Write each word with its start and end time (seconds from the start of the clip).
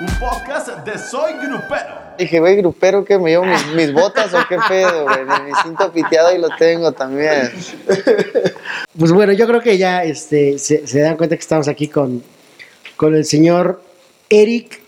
un 0.00 0.06
podcast 0.18 0.68
de 0.84 0.98
Soy 0.98 1.32
Grupero. 1.34 1.94
Dije, 2.18 2.38
güey, 2.40 2.56
grupero, 2.56 3.04
que 3.04 3.18
me 3.18 3.30
llevo 3.30 3.44
mis, 3.44 3.66
mis 3.68 3.92
botas 3.92 4.32
o 4.34 4.38
qué 4.48 4.58
pedo, 4.68 5.04
güey. 5.04 5.24
Mi 5.44 5.52
cinto 5.62 5.90
piteado 5.90 6.34
y 6.34 6.38
lo 6.38 6.48
tengo 6.58 6.92
también. 6.92 7.50
Pues 8.98 9.12
bueno, 9.12 9.34
yo 9.34 9.46
creo 9.46 9.60
que 9.60 9.76
ya 9.76 10.04
este, 10.04 10.58
se, 10.58 10.86
se 10.86 11.00
dan 11.00 11.18
cuenta 11.18 11.36
que 11.36 11.42
estamos 11.42 11.68
aquí 11.68 11.86
con, 11.86 12.22
con 12.96 13.14
el 13.14 13.26
señor 13.26 13.82
Eric 14.30 14.80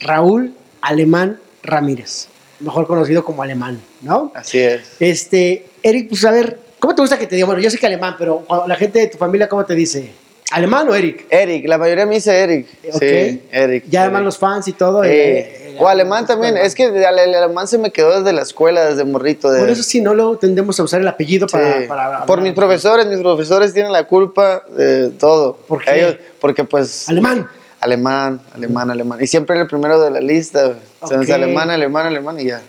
Raúl 0.00 0.54
Alemán 0.80 1.38
Ramírez, 1.62 2.28
mejor 2.60 2.86
conocido 2.86 3.22
como 3.22 3.42
Alemán, 3.42 3.82
¿no? 4.00 4.32
Así 4.34 4.60
es. 4.60 4.96
Este, 4.98 5.66
Eric, 5.82 6.08
pues 6.08 6.24
a 6.24 6.30
ver, 6.30 6.58
¿cómo 6.78 6.94
te 6.94 7.02
gusta 7.02 7.18
que 7.18 7.26
te 7.26 7.36
diga? 7.36 7.46
Bueno, 7.46 7.60
yo 7.60 7.68
sé 7.68 7.76
que 7.76 7.86
alemán, 7.86 8.16
pero 8.18 8.46
la 8.66 8.76
gente 8.76 8.98
de 8.98 9.08
tu 9.08 9.18
familia, 9.18 9.46
¿cómo 9.46 9.66
te 9.66 9.74
dice? 9.74 10.10
¿Alemán 10.52 10.88
o 10.88 10.94
Eric? 10.94 11.26
Eric, 11.30 11.66
la 11.66 11.78
mayoría 11.78 12.06
me 12.06 12.16
dice 12.16 12.38
Eric. 12.38 12.66
Sí, 13.00 13.42
Eric. 13.50 13.84
Ya 13.88 14.02
además 14.02 14.22
los 14.22 14.38
fans 14.38 14.68
y 14.68 14.72
todo. 14.72 15.02
Eh, 15.02 15.38
eh, 15.72 15.76
o 15.78 15.88
alemán 15.88 16.26
también. 16.26 16.56
Es 16.56 16.74
que 16.74 16.84
el, 16.84 17.04
alemán 17.04 17.66
se 17.66 17.78
me 17.78 17.90
quedó 17.90 18.18
desde 18.20 18.32
la 18.32 18.42
escuela, 18.42 18.84
desde 18.84 19.04
morrito. 19.04 19.50
De, 19.50 19.58
Por 19.60 19.70
eso 19.70 19.82
sí, 19.82 20.00
no 20.00 20.14
luego 20.14 20.36
tendemos 20.38 20.78
a 20.78 20.82
usar 20.84 21.00
el 21.00 21.08
apellido 21.08 21.46
para, 21.46 21.80
Sí. 21.80 21.88
para 21.88 22.26
Por 22.26 22.40
mis 22.40 22.52
profesores, 22.52 23.06
mis 23.06 23.18
profesores 23.20 23.72
tienen 23.72 23.90
la 23.90 24.06
culpa 24.06 24.62
de 24.76 25.10
todo. 25.10 25.56
¿Por 25.56 25.82
qué? 25.82 25.98
Ellos- 25.98 26.16
porque 26.40 26.62
pues... 26.64 27.08
Alemán. 27.08 27.48
Alemán, 27.80 28.40
alemán, 28.54 28.90
alemán. 28.90 29.18
Y 29.22 29.26
siempre 29.26 29.58
el 29.60 29.66
primero 29.66 30.00
de 30.00 30.10
la 30.10 30.20
lista. 30.20 30.64
güey. 30.66 30.78
Entonces, 31.02 31.34
alemán, 31.34 31.68
alemán, 31.70 32.06
alemán 32.06 32.40
y 32.40 32.44
ya. 32.44 32.62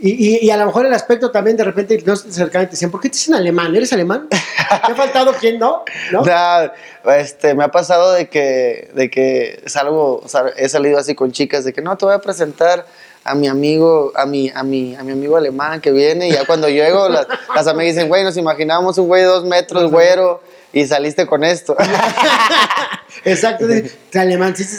Y, 0.00 0.10
y, 0.10 0.46
y 0.46 0.50
a 0.50 0.56
lo 0.56 0.66
mejor 0.66 0.84
el 0.84 0.92
aspecto 0.92 1.30
también 1.30 1.56
de 1.56 1.64
repente 1.64 2.02
no 2.04 2.16
se 2.16 2.28
acercaban 2.28 2.64
y 2.64 2.66
te 2.66 2.72
decían, 2.72 2.90
¿por 2.90 3.00
qué 3.00 3.08
te 3.08 3.14
dicen 3.14 3.34
alemán? 3.34 3.74
¿Eres 3.74 3.92
alemán? 3.92 4.28
¿Te 4.28 4.92
ha 4.92 4.94
faltado 4.94 5.32
quién 5.38 5.58
no? 5.58 5.84
¿No? 6.12 6.22
Nah, 6.24 6.68
este, 7.16 7.54
me 7.54 7.64
ha 7.64 7.68
pasado 7.68 8.12
de 8.12 8.28
que, 8.28 8.90
de 8.94 9.10
que 9.10 9.62
salgo, 9.66 10.20
o 10.22 10.28
sea, 10.28 10.44
he 10.56 10.68
salido 10.68 10.98
así 10.98 11.14
con 11.14 11.32
chicas 11.32 11.64
de 11.64 11.72
que 11.72 11.80
no, 11.80 11.96
te 11.96 12.04
voy 12.04 12.14
a 12.14 12.18
presentar 12.18 12.84
a 13.24 13.34
mi 13.34 13.48
amigo, 13.48 14.12
a 14.14 14.26
mi, 14.26 14.50
a 14.54 14.62
mi, 14.62 14.94
a 14.94 15.02
mi 15.02 15.12
amigo 15.12 15.36
alemán 15.36 15.80
que 15.80 15.90
viene 15.90 16.28
y 16.28 16.32
ya 16.32 16.44
cuando 16.44 16.68
llego 16.68 17.08
las, 17.08 17.26
las 17.54 17.66
amigas 17.66 17.94
dicen, 17.94 18.08
güey, 18.08 18.22
nos 18.22 18.36
imaginamos 18.36 18.98
un 18.98 19.08
güey 19.08 19.22
de 19.22 19.28
dos 19.28 19.44
metros, 19.44 19.90
güero, 19.90 20.42
y 20.80 20.86
saliste 20.86 21.26
con 21.26 21.42
esto. 21.44 21.74
Exacto, 23.24 23.66
de, 23.66 23.90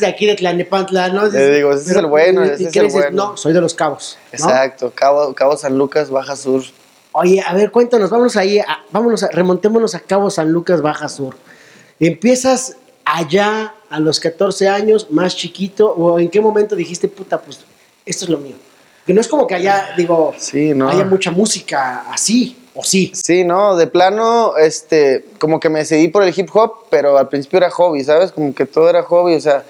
aquí, 0.08 0.26
de 0.26 0.36
Tlanepantla, 0.36 1.10
¿no? 1.10 1.26
Le 1.26 1.56
digo, 1.56 1.74
ese 1.74 1.92
es 1.92 1.98
el 1.98 2.06
bueno, 2.06 2.46
¿y 2.46 2.50
ese 2.50 2.54
es 2.68 2.76
el 2.76 2.84
dices? 2.84 2.94
bueno. 2.94 3.30
No, 3.32 3.38
soy 3.38 3.52
de 3.54 3.62
los 3.62 3.74
cabos. 3.74 4.18
¿no? 4.32 4.38
Exacto, 4.38 4.92
Cabo, 4.94 5.34
Cabo 5.34 5.58
San 5.58 5.78
Lucas, 5.78 6.10
Baja 6.10 6.36
Sur. 6.36 6.64
Oye, 7.14 7.44
a 7.46 7.54
ver, 7.54 7.72
cuéntanos, 7.72 8.10
vámonos 8.10 8.36
ahí, 8.38 8.60
a- 8.60 8.84
vámonos, 8.92 9.24
a- 9.24 9.30
remontémonos 9.30 9.96
a 9.96 10.00
Cabo 10.02 10.30
San 10.30 10.52
Lucas, 10.52 10.82
Baja 10.82 11.10
Sur. 11.10 11.36
¿Empiezas 12.00 12.78
allá 13.04 13.74
a 13.90 14.00
los 14.00 14.20
14 14.20 14.70
años, 14.70 15.08
más 15.10 15.36
chiquito, 15.36 15.90
o 15.92 16.20
en 16.20 16.30
qué 16.30 16.40
momento 16.40 16.76
dijiste, 16.76 17.08
puta, 17.08 17.42
pues 17.42 17.60
esto 18.06 18.26
es 18.26 18.30
lo 18.30 18.38
mío? 18.38 18.56
Que 19.06 19.14
no 19.14 19.22
es 19.22 19.28
como 19.28 19.48
que 19.48 19.56
allá, 19.56 19.90
digo, 19.98 20.34
Sí, 20.38 20.74
no. 20.76 20.90
haya 20.90 21.06
mucha 21.06 21.32
música 21.32 22.06
así, 22.12 22.56
sí. 23.14 23.44
No, 23.44 23.76
de 23.76 23.88
plano, 23.88 24.56
este, 24.58 25.26
como 25.40 25.60
que 25.60 25.70
me 25.70 25.80
decidí 25.80 26.08
por 26.10 26.24
el 26.24 26.34
hip 26.38 26.50
hop, 26.54 26.86
pero 26.90 27.18
al 27.18 27.28
principio 27.30 27.58
era 27.58 27.70
hobby, 27.70 28.04
¿sabes? 28.04 28.32
Como 28.32 28.54
que 28.54 28.66
todo 28.66 28.90
era 28.90 29.04
hobby, 29.04 29.36
o 29.36 29.42
sea, 29.42 29.64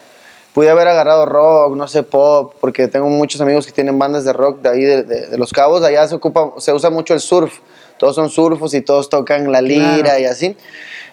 pude 0.53 0.69
haber 0.69 0.87
agarrado 0.87 1.25
rock, 1.25 1.75
no 1.75 1.87
sé, 1.87 2.03
pop, 2.03 2.53
porque 2.59 2.87
tengo 2.87 3.07
muchos 3.07 3.39
amigos 3.41 3.65
que 3.65 3.71
tienen 3.71 3.97
bandas 3.99 4.25
de 4.25 4.33
rock 4.33 4.61
de 4.61 4.69
ahí, 4.69 4.81
de, 4.83 5.03
de- 5.03 5.27
de 5.27 5.37
Los 5.37 5.51
Cabos, 5.53 5.83
allá 5.83 6.07
se 6.07 6.15
ocupa, 6.15 6.53
se 6.57 6.73
usa 6.73 6.89
mucho 6.89 7.13
el 7.13 7.19
surf, 7.19 7.59
todos 7.97 8.15
son 8.15 8.29
surfos 8.29 8.73
y 8.73 8.81
todos 8.81 9.09
tocan 9.09 9.51
la 9.51 9.61
lira 9.61 10.01
Claro. 10.03 10.19
y 10.19 10.25
así. 10.25 10.57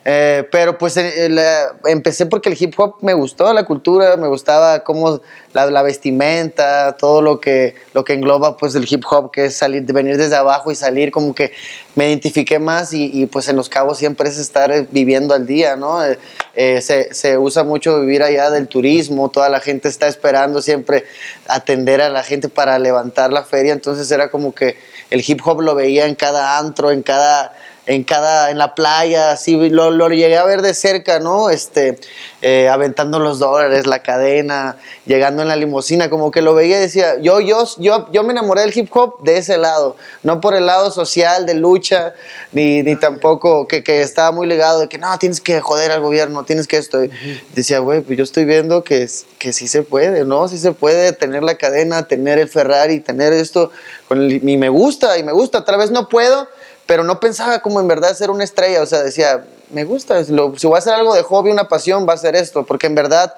Eh, 0.07 0.47
pero 0.53 0.77
pues 0.77 0.99
eh, 0.99 1.29
la- 1.31 1.77
empecé 1.87 2.27
porque 2.27 2.51
el 2.51 2.57
hip 2.63 2.75
hop 2.79 2.97
me 3.01 3.15
gustó, 3.15 3.51
la 3.55 3.65
cultura, 3.65 4.19
me 4.19 4.29
gustaba 4.29 4.81
cómo 4.85 5.23
la, 5.55 5.65
la 5.71 5.81
vestimenta, 5.83 6.95
todo 6.99 7.23
lo 7.23 7.41
que, 7.41 7.75
lo 7.95 8.05
que 8.05 8.13
engloba 8.13 8.59
pues 8.59 8.75
el 8.75 8.87
hip 8.87 9.03
hop, 9.11 9.31
que 9.31 9.47
es 9.47 9.57
salir, 9.57 9.83
venir 9.85 10.19
desde 10.19 10.37
abajo 10.37 10.71
y 10.71 10.75
salir, 10.75 11.11
como 11.11 11.35
que 11.35 11.53
me 11.95 12.09
identifiqué 12.09 12.59
más 12.59 12.93
y, 12.93 13.11
y, 13.15 13.25
pues 13.25 13.49
en 13.49 13.57
Los 13.57 13.71
Cabos 13.71 13.97
siempre 13.97 14.29
es 14.29 14.37
estar 14.37 14.71
eh, 14.73 14.87
viviendo 14.91 15.33
al 15.33 15.47
día, 15.47 15.75
¿no? 15.77 16.05
Eh, 16.05 16.19
eh, 16.55 16.83
se, 16.83 17.15
se 17.15 17.39
usa 17.39 17.65
mucho 17.65 17.99
vivir 18.01 18.23
allá 18.23 18.51
del 18.51 18.69
turismo, 18.69 19.31
toda 19.31 19.49
la 19.49 19.61
gente 19.61 19.89
está 19.89 20.07
esperando 20.07 20.61
siempre 20.61 21.05
atender 21.49 22.03
a 22.03 22.11
la 22.11 22.23
gente 22.23 22.51
para 22.51 22.79
levantar 22.79 23.33
la 23.33 23.43
feria, 23.43 23.73
entonces 23.73 24.11
era 24.11 24.31
como 24.31 24.55
que 24.55 24.77
el 25.15 25.23
hip 25.27 25.41
hop 25.45 25.61
lo 25.61 25.75
veía 25.77 26.07
en 26.07 26.17
cada 26.17 26.59
antro, 26.59 26.91
en 26.91 27.03
cada 27.03 27.53
en 27.87 28.03
cada 28.05 28.51
en 28.51 28.57
la 28.59 28.75
playa 28.75 29.33
así 29.33 29.69
lo, 29.69 29.91
lo 29.91 30.09
llegué 30.09 30.39
a 30.39 30.45
ver 30.45 30.63
de 30.63 30.73
cerca 30.73 31.21
no 31.21 31.51
este 31.51 31.99
eh, 32.41 32.69
aventando 32.69 33.19
los 33.19 33.39
dólares 33.39 33.87
la 33.87 33.99
cadena 34.03 34.77
llegando 35.05 35.43
en 35.43 35.49
la 35.49 35.57
limusina 35.57 36.09
como 36.09 36.31
que 36.31 36.41
lo 36.41 36.55
veía 36.55 36.79
y 36.79 36.81
decía 36.81 37.19
yo 37.21 37.41
yo 37.41 37.65
yo 37.79 38.09
yo 38.11 38.23
me 38.23 38.33
enamoré 38.33 38.63
del 38.63 38.77
hip 38.77 38.89
hop 38.97 39.23
de 39.23 39.37
ese 39.37 39.59
lado 39.59 39.97
no 40.23 40.41
por 40.41 40.55
el 40.55 40.65
lado 40.65 40.91
social 40.91 41.45
de 41.45 41.55
lucha 41.55 42.15
ni, 42.53 42.83
ni 42.83 42.97
tampoco 42.97 43.69
que, 43.69 43.83
que 43.85 44.01
estaba 44.01 44.33
muy 44.33 44.47
ligado 44.47 44.81
de 44.81 44.89
que 44.89 44.97
no 44.97 45.19
tienes 45.19 45.43
que 45.43 45.61
joder 45.61 45.91
al 45.91 46.01
gobierno 46.01 46.45
tienes 46.45 46.67
que 46.67 46.79
esto 46.79 47.05
Y 47.05 47.11
decía 47.55 47.81
güey 47.81 48.01
pues 48.01 48.17
yo 48.17 48.25
estoy 48.25 48.47
viendo 48.47 48.83
que 48.83 49.07
que 49.39 49.53
sí 49.53 49.69
se 49.69 49.83
puede 49.83 50.25
no 50.25 50.49
sí 50.49 50.57
se 50.59 50.73
puede 50.73 51.13
tener 51.13 51.43
la 51.43 51.57
cadena 51.59 52.09
tener 52.09 52.39
el 52.39 52.49
Ferrari 52.49 53.01
tener 53.01 53.35
esto 53.35 53.71
con 54.09 54.23
el- 54.23 54.49
y 54.49 54.57
me 54.57 54.71
gusta 54.71 55.19
y 55.19 55.23
me 55.23 55.33
gusta 55.33 55.65
tal 55.67 55.77
vez 55.77 55.91
no 55.91 56.09
puedo 56.09 56.49
pero 56.87 57.05
no 57.05 57.21
pensaba 57.21 57.61
como 57.61 57.81
en 57.81 57.89
verdad 57.89 58.15
ser 58.15 58.31
una 58.31 58.45
estrella, 58.45 58.83
o 58.83 58.87
sea, 58.87 59.03
decía, 59.03 59.45
me 59.71 59.85
gusta, 59.85 60.21
lo- 60.29 60.57
si 60.59 60.67
voy 60.67 60.77
a 60.77 60.79
hacer 60.79 60.95
algo 60.95 61.15
de 61.15 61.23
hobby, 61.23 61.51
una 61.51 61.69
pasión, 61.69 62.07
va 62.09 62.13
a 62.15 62.19
ser 62.19 62.37
esto, 62.37 62.65
porque 62.65 62.87
en 62.87 62.95
verdad 62.95 63.35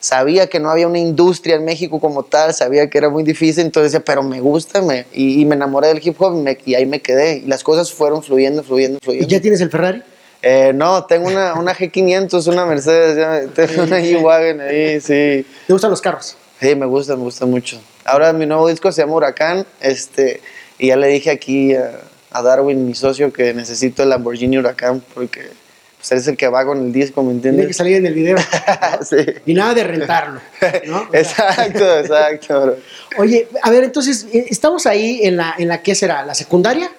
sabía 0.00 0.48
que 0.48 0.58
no 0.58 0.68
había 0.70 0.88
una 0.88 0.98
industria 0.98 1.54
en 1.56 1.64
México 1.64 2.00
como 2.00 2.24
tal, 2.24 2.52
sabía 2.54 2.90
que 2.90 2.98
era 2.98 3.08
muy 3.08 3.22
difícil, 3.22 3.64
entonces 3.64 3.92
decía, 3.92 4.04
pero 4.04 4.22
me 4.22 4.40
gusta, 4.40 4.82
me, 4.82 5.06
y, 5.12 5.40
y 5.40 5.44
me 5.44 5.54
enamoré 5.54 5.88
del 5.88 6.00
hip 6.06 6.20
hop 6.20 6.34
y, 6.36 6.40
me- 6.40 6.58
y 6.64 6.74
ahí 6.74 6.86
me 6.86 7.00
quedé, 7.00 7.36
y 7.36 7.40
las 7.42 7.62
cosas 7.62 7.92
fueron 7.92 8.22
fluyendo, 8.22 8.62
fluyendo, 8.62 8.98
¿Y 9.00 9.04
fluyendo. 9.04 9.28
ya 9.28 9.40
tienes 9.40 9.60
el 9.60 9.70
Ferrari? 9.70 10.02
Eh, 10.42 10.72
no, 10.74 11.04
tengo 11.04 11.28
una, 11.28 11.54
una 11.54 11.72
G500, 11.72 12.48
una 12.48 12.66
Mercedes, 12.66 13.16
ya, 13.16 13.52
tengo 13.66 13.84
una 13.84 14.00
G-Wagon 14.00 14.60
ahí, 14.60 15.00
sí. 15.00 15.46
¿Te 15.68 15.72
gustan 15.72 15.90
los 15.90 16.00
carros? 16.02 16.36
Sí, 16.60 16.74
me 16.74 16.86
gusta, 16.86 17.14
me 17.16 17.22
gusta 17.22 17.46
mucho. 17.46 17.80
Ahora 18.04 18.32
mi 18.32 18.44
nuevo 18.46 18.66
disco 18.68 18.90
se 18.90 19.02
llama 19.02 19.14
Huracán, 19.14 19.64
este, 19.80 20.40
y 20.78 20.88
ya 20.88 20.96
le 20.96 21.06
dije 21.06 21.30
aquí 21.30 21.74
a, 21.76 21.92
a 22.32 22.42
Darwin, 22.42 22.86
mi 22.86 22.94
socio, 22.94 23.32
que 23.32 23.54
necesito 23.54 24.02
el 24.02 24.10
Lamborghini 24.10 24.58
Huracán 24.58 25.02
porque 25.14 25.50
pues, 25.98 26.12
él 26.12 26.18
es 26.18 26.28
el 26.28 26.36
que 26.36 26.48
va 26.48 26.64
con 26.64 26.78
el 26.78 26.92
disco, 26.92 27.22
¿me 27.22 27.30
Tiene 27.32 27.42
que 27.42 27.48
entiendes? 27.48 27.76
salir 27.76 27.96
en 27.96 28.06
el 28.06 28.14
video. 28.14 28.36
sí. 29.02 29.16
Y 29.46 29.54
nada 29.54 29.74
de 29.74 29.84
rentarlo. 29.84 30.40
Exacto, 31.12 31.98
exacto. 31.98 32.60
bro. 32.60 32.76
Oye, 33.18 33.48
a 33.62 33.70
ver, 33.70 33.84
entonces, 33.84 34.26
eh, 34.32 34.46
estamos 34.48 34.86
ahí 34.86 35.20
en 35.22 35.36
la, 35.36 35.54
en 35.58 35.68
la 35.68 35.82
¿qué 35.82 35.94
será? 35.94 36.24
¿La 36.24 36.34
secundaria? 36.34 36.90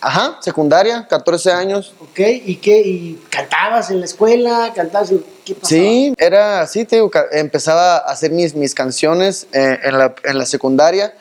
Ajá, 0.00 0.36
secundaria, 0.42 1.06
14 1.08 1.52
años. 1.52 1.94
¿Ok? 1.98 2.20
¿Y 2.44 2.56
qué? 2.56 2.80
¿Y 2.80 3.22
cantabas 3.30 3.90
en 3.90 4.00
la 4.00 4.04
escuela? 4.04 4.70
¿Cantabas 4.76 5.12
en 5.12 5.24
qué 5.46 5.54
pasaba? 5.54 5.68
Sí, 5.68 6.14
era 6.18 6.60
así, 6.60 6.84
te 6.84 6.96
digo, 6.96 7.10
empezaba 7.32 7.96
a 7.96 8.12
hacer 8.12 8.30
mis, 8.30 8.54
mis 8.54 8.74
canciones 8.74 9.46
eh, 9.52 9.78
en, 9.82 9.96
la, 9.96 10.14
en 10.24 10.36
la 10.36 10.44
secundaria 10.44 11.14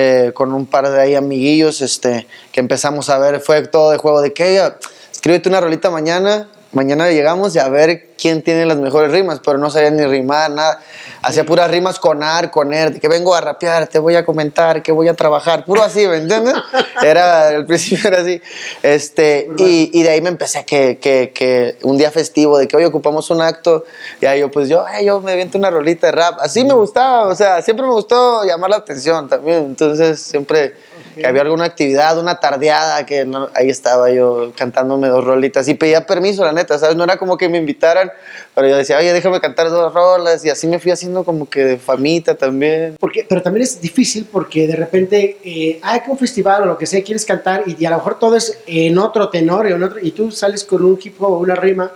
eh, 0.00 0.32
con 0.32 0.52
un 0.52 0.64
par 0.66 0.88
de 0.88 1.00
ahí 1.00 1.14
amiguillos 1.16 1.80
este, 1.80 2.28
que 2.52 2.60
empezamos 2.60 3.08
a 3.10 3.18
ver, 3.18 3.40
fue 3.40 3.66
todo 3.66 3.90
de 3.90 3.98
juego 3.98 4.22
de 4.22 4.32
que, 4.32 4.60
"Ah, 4.60 4.76
escríbete 5.10 5.48
una 5.48 5.60
rolita 5.60 5.90
mañana, 5.90 6.46
mañana 6.72 7.10
llegamos 7.10 7.54
y 7.54 7.58
a 7.58 7.68
ver 7.68 8.08
quién 8.18 8.42
tiene 8.42 8.66
las 8.66 8.76
mejores 8.76 9.12
rimas, 9.12 9.40
pero 9.44 9.58
no 9.58 9.70
sabía 9.70 9.90
ni 9.90 10.04
rimar, 10.04 10.50
nada. 10.50 10.80
Hacía 11.22 11.44
puras 11.44 11.70
rimas 11.70 11.98
con 11.98 12.22
ar, 12.22 12.50
con 12.50 12.72
er, 12.74 13.00
que 13.00 13.08
vengo 13.08 13.34
a 13.34 13.40
rapear, 13.40 13.86
te 13.86 13.98
voy 13.98 14.16
a 14.16 14.24
comentar, 14.24 14.82
que 14.82 14.92
voy 14.92 15.08
a 15.08 15.14
trabajar, 15.14 15.64
puro 15.64 15.82
así, 15.82 16.06
¿me 16.06 16.16
entiendes? 16.16 16.54
Era, 17.02 17.48
al 17.48 17.66
principio 17.66 18.08
era 18.08 18.20
así. 18.20 18.40
Este, 18.82 19.48
y, 19.56 19.90
y 19.92 20.02
de 20.02 20.10
ahí 20.10 20.20
me 20.20 20.28
empecé 20.28 20.64
que, 20.64 20.98
que, 20.98 21.32
que 21.34 21.76
un 21.82 21.96
día 21.96 22.10
festivo, 22.10 22.58
de 22.58 22.66
que 22.66 22.76
hoy 22.76 22.84
ocupamos 22.84 23.30
un 23.30 23.40
acto, 23.40 23.84
y 24.20 24.26
ahí 24.26 24.40
yo, 24.40 24.50
pues 24.50 24.68
yo, 24.68 24.84
"Ay, 24.84 25.06
yo 25.06 25.20
me 25.20 25.32
aviento 25.32 25.58
una 25.58 25.70
rolita 25.70 26.08
de 26.08 26.12
rap. 26.12 26.38
Así 26.40 26.64
me 26.64 26.74
gustaba, 26.74 27.28
o 27.28 27.34
sea, 27.34 27.62
siempre 27.62 27.86
me 27.86 27.92
gustó 27.92 28.44
llamar 28.44 28.70
la 28.70 28.76
atención 28.76 29.28
también. 29.28 29.58
Entonces, 29.58 30.20
siempre 30.20 30.74
que 31.20 31.26
había 31.26 31.42
alguna 31.42 31.64
actividad, 31.64 32.18
una 32.18 32.40
tardeada, 32.40 33.04
que 33.06 33.24
no- 33.24 33.48
ahí 33.54 33.68
estaba 33.68 34.10
yo 34.10 34.52
cantándome 34.56 35.08
dos 35.08 35.24
rolitas 35.24 35.68
y 35.68 35.74
pedía 35.74 36.06
permiso, 36.06 36.44
la 36.44 36.52
neta, 36.52 36.78
¿sabes? 36.78 36.96
No 36.96 37.04
era 37.04 37.16
como 37.18 37.36
que 37.36 37.48
me 37.48 37.58
invitaran, 37.58 38.10
pero 38.54 38.68
yo 38.68 38.76
decía, 38.76 38.98
oye, 38.98 39.12
déjame 39.12 39.40
cantar 39.40 39.68
dos 39.70 39.92
rolas, 39.92 40.44
y 40.44 40.50
así 40.50 40.66
me 40.66 40.78
fui 40.78 40.90
haciendo 40.90 41.24
como 41.24 41.48
que 41.48 41.64
de 41.64 41.78
famita 41.78 42.34
también. 42.34 42.96
Porque, 42.98 43.26
pero 43.28 43.42
también 43.42 43.64
es 43.64 43.80
difícil 43.80 44.26
porque 44.30 44.66
de 44.66 44.76
repente 44.76 45.38
eh, 45.44 45.78
hay 45.82 46.00
que 46.00 46.10
un 46.10 46.18
festival 46.18 46.62
o 46.62 46.66
lo 46.66 46.78
que 46.78 46.86
sea, 46.86 47.02
quieres 47.02 47.24
cantar 47.24 47.64
y, 47.66 47.76
y 47.78 47.86
a 47.86 47.90
lo 47.90 47.96
mejor 47.96 48.18
todo 48.18 48.36
es 48.36 48.58
en 48.66 48.96
otro 48.98 49.28
tenor 49.28 49.68
y, 49.68 49.72
en 49.72 49.82
otro, 49.82 49.98
y 50.00 50.12
tú 50.12 50.30
sales 50.30 50.64
con 50.64 50.84
un 50.84 50.98
hip 51.02 51.20
hop 51.22 51.32
o 51.32 51.38
una 51.38 51.54
rima 51.54 51.90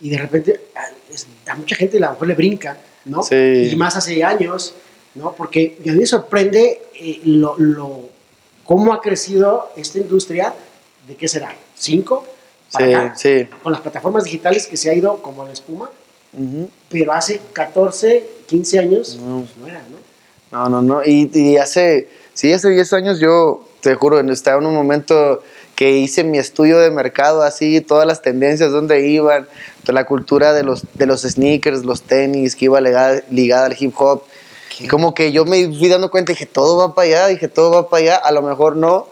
y 0.00 0.10
de 0.10 0.18
repente 0.18 0.60
ah, 0.76 0.80
es- 1.12 1.26
a 1.48 1.54
mucha 1.54 1.76
gente 1.76 1.96
a 1.98 2.00
lo 2.00 2.10
mejor 2.10 2.28
le 2.28 2.34
brinca, 2.34 2.76
¿no? 3.04 3.22
Sí. 3.22 3.70
Y 3.72 3.76
más 3.76 3.96
hace 3.96 4.22
años, 4.24 4.74
¿no? 5.14 5.32
Porque 5.32 5.76
a 5.86 5.92
mí 5.92 5.98
me 5.98 6.06
sorprende 6.06 6.82
eh, 7.00 7.20
lo, 7.24 7.54
lo- 7.58 8.13
cómo 8.64 8.92
ha 8.92 9.00
crecido 9.00 9.70
esta 9.76 9.98
industria, 9.98 10.54
¿de 11.06 11.14
qué 11.16 11.28
será? 11.28 11.54
¿Cinco? 11.76 12.24
para 12.72 12.86
Sí, 12.86 12.92
acá? 12.94 13.14
sí. 13.16 13.48
Con 13.62 13.72
las 13.72 13.80
plataformas 13.80 14.24
digitales 14.24 14.66
que 14.66 14.76
se 14.76 14.90
ha 14.90 14.94
ido 14.94 15.22
como 15.22 15.44
la 15.44 15.52
espuma. 15.52 15.90
Ujú. 16.36 16.68
pero 16.88 17.12
hace 17.12 17.40
14, 17.52 18.26
15 18.46 18.78
años, 18.80 19.16
No. 19.24 19.42
pues 19.42 19.56
no 19.56 19.68
era, 19.68 19.80
¿no? 19.88 19.98
No, 20.50 20.68
no, 20.68 20.82
no. 20.82 21.04
Y, 21.04 21.30
y 21.32 21.56
hace, 21.58 22.08
sí, 22.32 22.52
hace 22.52 22.70
10 22.70 22.92
años 22.92 23.20
yo, 23.20 23.68
te 23.80 23.94
juro, 23.94 24.18
estaba 24.18 24.60
en 24.60 24.66
un 24.66 24.74
momento 24.74 25.44
que 25.76 25.92
hice 25.96 26.24
mi 26.24 26.38
estudio 26.38 26.78
de 26.80 26.90
mercado, 26.90 27.42
así, 27.42 27.80
todas 27.80 28.04
las 28.06 28.20
tendencias, 28.20 28.72
dónde 28.72 29.06
iban, 29.06 29.46
la 29.86 30.06
cultura 30.06 30.52
de 30.52 30.64
los, 30.64 30.82
de 30.94 31.06
los 31.06 31.22
sneakers, 31.22 31.84
los 31.84 32.02
tenis, 32.02 32.56
que 32.56 32.64
iba 32.64 32.80
ligada, 32.80 33.22
ligada 33.30 33.66
al 33.66 33.76
hip 33.78 33.94
hop. 33.96 34.24
Y 34.80 34.88
como 34.88 35.14
que 35.14 35.32
yo 35.32 35.44
me 35.44 35.66
fui 35.66 35.88
dando 35.88 36.10
cuenta, 36.10 36.32
dije, 36.32 36.46
todo 36.46 36.76
va 36.76 36.94
para 36.94 37.06
allá, 37.08 37.26
dije, 37.28 37.48
todo 37.48 37.70
va 37.72 37.88
para 37.88 38.02
allá, 38.02 38.16
a 38.16 38.32
lo 38.32 38.42
mejor 38.42 38.76
no, 38.76 39.06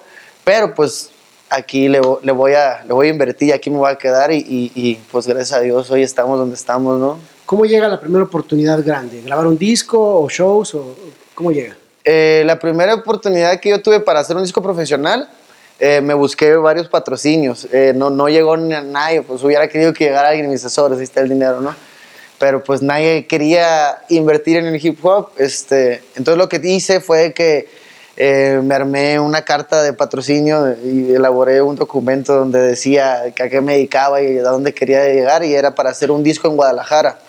pero 0.45 0.75
pues 0.75 1.11
aquí 1.51 1.89
le, 1.89 2.01
le 2.23 2.33
voy, 2.33 2.55
a, 2.55 2.83
le 2.87 2.93
voy 2.93 3.09
a 3.09 3.11
invertir 3.11 3.49
y 3.49 3.53
aquí 3.53 3.71
me 3.71 3.77
voy 3.79 3.91
a 3.91 3.97
quedar 3.97 4.33
y, 4.33 4.39
y- 4.39 4.73
y, 4.75 4.95
pues 5.11 5.27
gracias 5.27 5.53
a 5.53 5.61
Dios 5.61 5.91
hoy 5.91 6.03
estamos 6.03 6.39
donde 6.39 6.55
estamos, 6.57 6.99
¿no? 6.99 7.19
¿Cómo 7.47 7.65
llega 7.67 7.89
la 7.89 8.01
primera 8.01 8.25
oportunidad 8.25 8.83
grande? 8.85 9.21
¿Grabar 9.23 9.47
un 9.47 9.59
disco 9.59 9.99
o 10.21 10.29
shows? 10.29 10.75
O, 10.75 10.95
¿Cómo 11.35 11.53
llega? 11.53 11.77
Eh, 12.05 12.43
la 12.47 12.59
primera 12.59 12.95
oportunidad 12.95 13.61
que 13.61 13.69
yo 13.69 13.83
tuve 13.83 14.01
para 14.01 14.21
hacer 14.21 14.35
un 14.37 14.43
disco 14.43 14.63
profesional, 14.63 15.29
eh, 15.79 16.01
me 16.01 16.15
busqué 16.15 16.57
varios 16.57 16.89
patrocinios. 16.89 17.67
Eh, 17.73 17.93
no, 17.95 18.09
no 18.11 18.29
llegó 18.29 18.57
ni 18.57 18.73
a 18.73 18.81
nadie, 18.81 19.23
pues 19.23 19.43
hubiera 19.45 19.69
querido 19.69 19.93
que 19.93 20.05
llegara 20.05 20.29
alguien 20.29 20.47
y 20.47 20.49
mis 20.53 20.65
asesores, 20.65 20.99
ahí 20.99 21.05
está 21.05 21.21
el 21.21 21.29
dinero, 21.29 21.61
¿no? 21.61 21.75
Pero 22.43 22.65
pues 22.65 22.83
nadie 22.83 23.29
quería 23.29 24.03
invertir 24.09 24.57
en 24.57 24.67
el 24.67 24.85
hip 24.85 24.99
hop. 25.05 25.29
Este, 25.39 26.03
entonces 26.17 26.37
lo 26.39 26.49
que 26.49 26.61
hice 26.61 27.01
fue 27.01 27.33
que 27.33 27.69
eh, 28.17 28.61
me 28.65 28.75
armé 28.75 29.21
una 29.21 29.43
carta 29.43 29.81
de 29.81 29.93
patrocinio 29.93 30.75
y 30.85 31.13
elaboré 31.15 31.63
un 31.63 31.77
documento 31.77 32.35
donde 32.35 32.59
decía 32.61 33.23
a 33.27 33.31
qué 33.31 33.61
me 33.61 33.75
dedicaba 33.75 34.21
y 34.23 34.39
a 34.39 34.43
dónde 34.43 34.75
quería 34.75 35.05
llegar 35.05 35.45
y 35.45 35.55
era 35.55 35.77
para 35.77 35.91
hacer 35.91 36.11
un 36.11 36.25
disco 36.25 36.49
en 36.49 36.57
Guadalajara. 36.57 37.21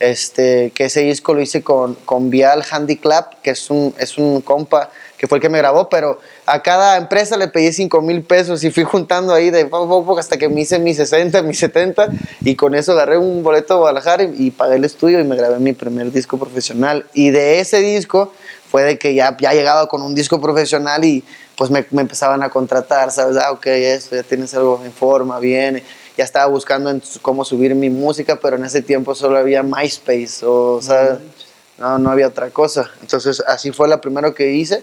Este, 0.00 0.70
que 0.74 0.86
ese 0.86 1.02
disco 1.02 1.34
lo 1.34 1.42
hice 1.42 1.62
con, 1.62 1.94
con 1.94 2.30
Vial 2.30 2.64
Handiclap, 2.70 3.34
que 3.42 3.50
es 3.50 3.68
un, 3.68 3.94
es 3.98 4.16
un 4.16 4.40
compa 4.40 4.90
que 5.18 5.28
fue 5.28 5.36
el 5.36 5.42
que 5.42 5.50
me 5.50 5.58
grabó, 5.58 5.90
pero 5.90 6.18
a 6.46 6.62
cada 6.62 6.96
empresa 6.96 7.36
le 7.36 7.48
pedí 7.48 7.70
5 7.70 8.00
mil 8.00 8.22
pesos 8.22 8.64
y 8.64 8.70
fui 8.70 8.84
juntando 8.84 9.34
ahí 9.34 9.50
de 9.50 9.66
poco 9.66 10.00
a 10.00 10.06
poco 10.06 10.18
hasta 10.18 10.38
que 10.38 10.48
me 10.48 10.62
hice 10.62 10.78
mis 10.78 10.96
60, 10.96 11.42
mis 11.42 11.58
70 11.58 12.08
y 12.40 12.54
con 12.56 12.74
eso 12.74 12.92
agarré 12.92 13.18
un 13.18 13.42
boleto 13.42 13.74
a 13.74 13.76
Guadalajara 13.76 14.22
y, 14.22 14.46
y 14.46 14.50
pagué 14.50 14.76
el 14.76 14.84
estudio 14.86 15.20
y 15.20 15.24
me 15.24 15.36
grabé 15.36 15.58
mi 15.58 15.74
primer 15.74 16.10
disco 16.10 16.38
profesional. 16.38 17.04
Y 17.12 17.28
de 17.28 17.60
ese 17.60 17.80
disco 17.80 18.32
fue 18.70 18.84
de 18.84 18.98
que 18.98 19.14
ya, 19.14 19.36
ya 19.38 19.52
llegaba 19.52 19.86
con 19.86 20.00
un 20.00 20.14
disco 20.14 20.40
profesional 20.40 21.04
y 21.04 21.22
pues 21.56 21.70
me, 21.70 21.84
me 21.90 22.00
empezaban 22.00 22.42
a 22.42 22.48
contratar, 22.48 23.10
¿sabes? 23.10 23.36
Ah, 23.36 23.52
ok, 23.52 23.66
esto, 23.66 24.16
ya 24.16 24.22
tienes 24.22 24.54
algo 24.54 24.80
en 24.82 24.92
forma, 24.92 25.38
bien. 25.40 25.82
Ya 26.20 26.24
estaba 26.24 26.44
buscando 26.48 26.90
en 26.90 27.02
cómo 27.22 27.46
subir 27.46 27.74
mi 27.74 27.88
música, 27.88 28.36
pero 28.36 28.56
en 28.56 28.64
ese 28.66 28.82
tiempo 28.82 29.14
solo 29.14 29.38
había 29.38 29.62
MySpace, 29.62 30.44
o, 30.44 30.82
¿sabes? 30.82 31.18
No, 31.78 31.98
no 31.98 32.10
había 32.10 32.26
otra 32.26 32.50
cosa. 32.50 32.90
Entonces, 33.00 33.42
así 33.46 33.72
fue 33.72 33.88
la 33.88 34.02
primera 34.02 34.30
que 34.34 34.52
hice. 34.52 34.82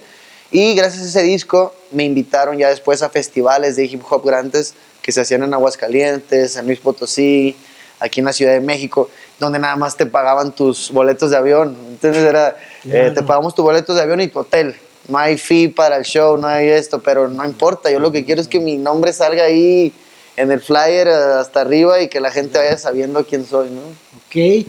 Y 0.49 0.73
gracias 0.73 1.03
a 1.03 1.05
ese 1.09 1.21
disco 1.21 1.75
me 1.91 2.05
invitaron 2.05 2.57
ya 2.57 2.69
después 2.69 3.03
a 3.03 3.09
festivales 3.09 3.75
de 3.75 3.85
hip 3.85 4.01
hop 4.09 4.25
grandes 4.25 4.73
que 5.03 5.11
se 5.11 5.21
hacían 5.21 5.43
en 5.43 5.53
Aguascalientes, 5.53 6.55
en 6.55 6.65
Luis 6.65 6.79
Potosí, 6.79 7.55
aquí 7.99 8.21
en 8.21 8.25
la 8.25 8.33
Ciudad 8.33 8.53
de 8.53 8.59
México, 8.61 9.07
donde 9.39 9.59
nada 9.59 9.75
más 9.75 9.95
te 9.95 10.07
pagaban 10.07 10.53
tus 10.55 10.89
boletos 10.91 11.29
de 11.29 11.37
avión. 11.37 11.77
Entonces 11.87 12.23
era, 12.23 12.57
eh, 12.83 12.89
Claro. 12.89 13.13
te 13.13 13.21
pagamos 13.21 13.53
tus 13.53 13.63
boletos 13.63 13.95
de 13.95 14.01
avión 14.01 14.21
y 14.21 14.27
tu 14.27 14.39
hotel. 14.39 14.75
No 15.07 15.19
hay 15.19 15.37
fee 15.37 15.67
para 15.67 15.97
el 15.97 16.03
show, 16.03 16.35
no 16.35 16.47
hay 16.47 16.67
esto, 16.69 16.99
pero 16.99 17.27
no 17.27 17.45
importa. 17.45 17.91
Yo 17.91 17.99
lo 17.99 18.11
que 18.11 18.25
quiero 18.25 18.41
es 18.41 18.47
que 18.47 18.59
mi 18.59 18.75
nombre 18.75 19.13
salga 19.13 19.43
ahí 19.43 19.93
en 20.37 20.51
el 20.51 20.61
flyer 20.61 21.07
eh, 21.07 21.11
hasta 21.11 21.61
arriba 21.61 22.01
y 22.01 22.07
que 22.07 22.21
la 22.21 22.31
gente 22.31 22.57
vaya 22.59 22.77
sabiendo 22.77 23.25
quién 23.25 23.45
soy, 23.45 23.69
¿no? 23.71 23.81
Ok, 24.27 24.67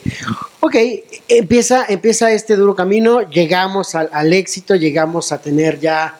ok, 0.61 0.76
empieza, 1.29 1.85
empieza 1.88 2.32
este 2.32 2.56
duro 2.56 2.75
camino, 2.75 3.29
llegamos 3.29 3.94
al, 3.94 4.32
éxito, 4.32 4.75
llegamos 4.75 5.31
a 5.31 5.41
tener 5.41 5.79
ya 5.79 6.19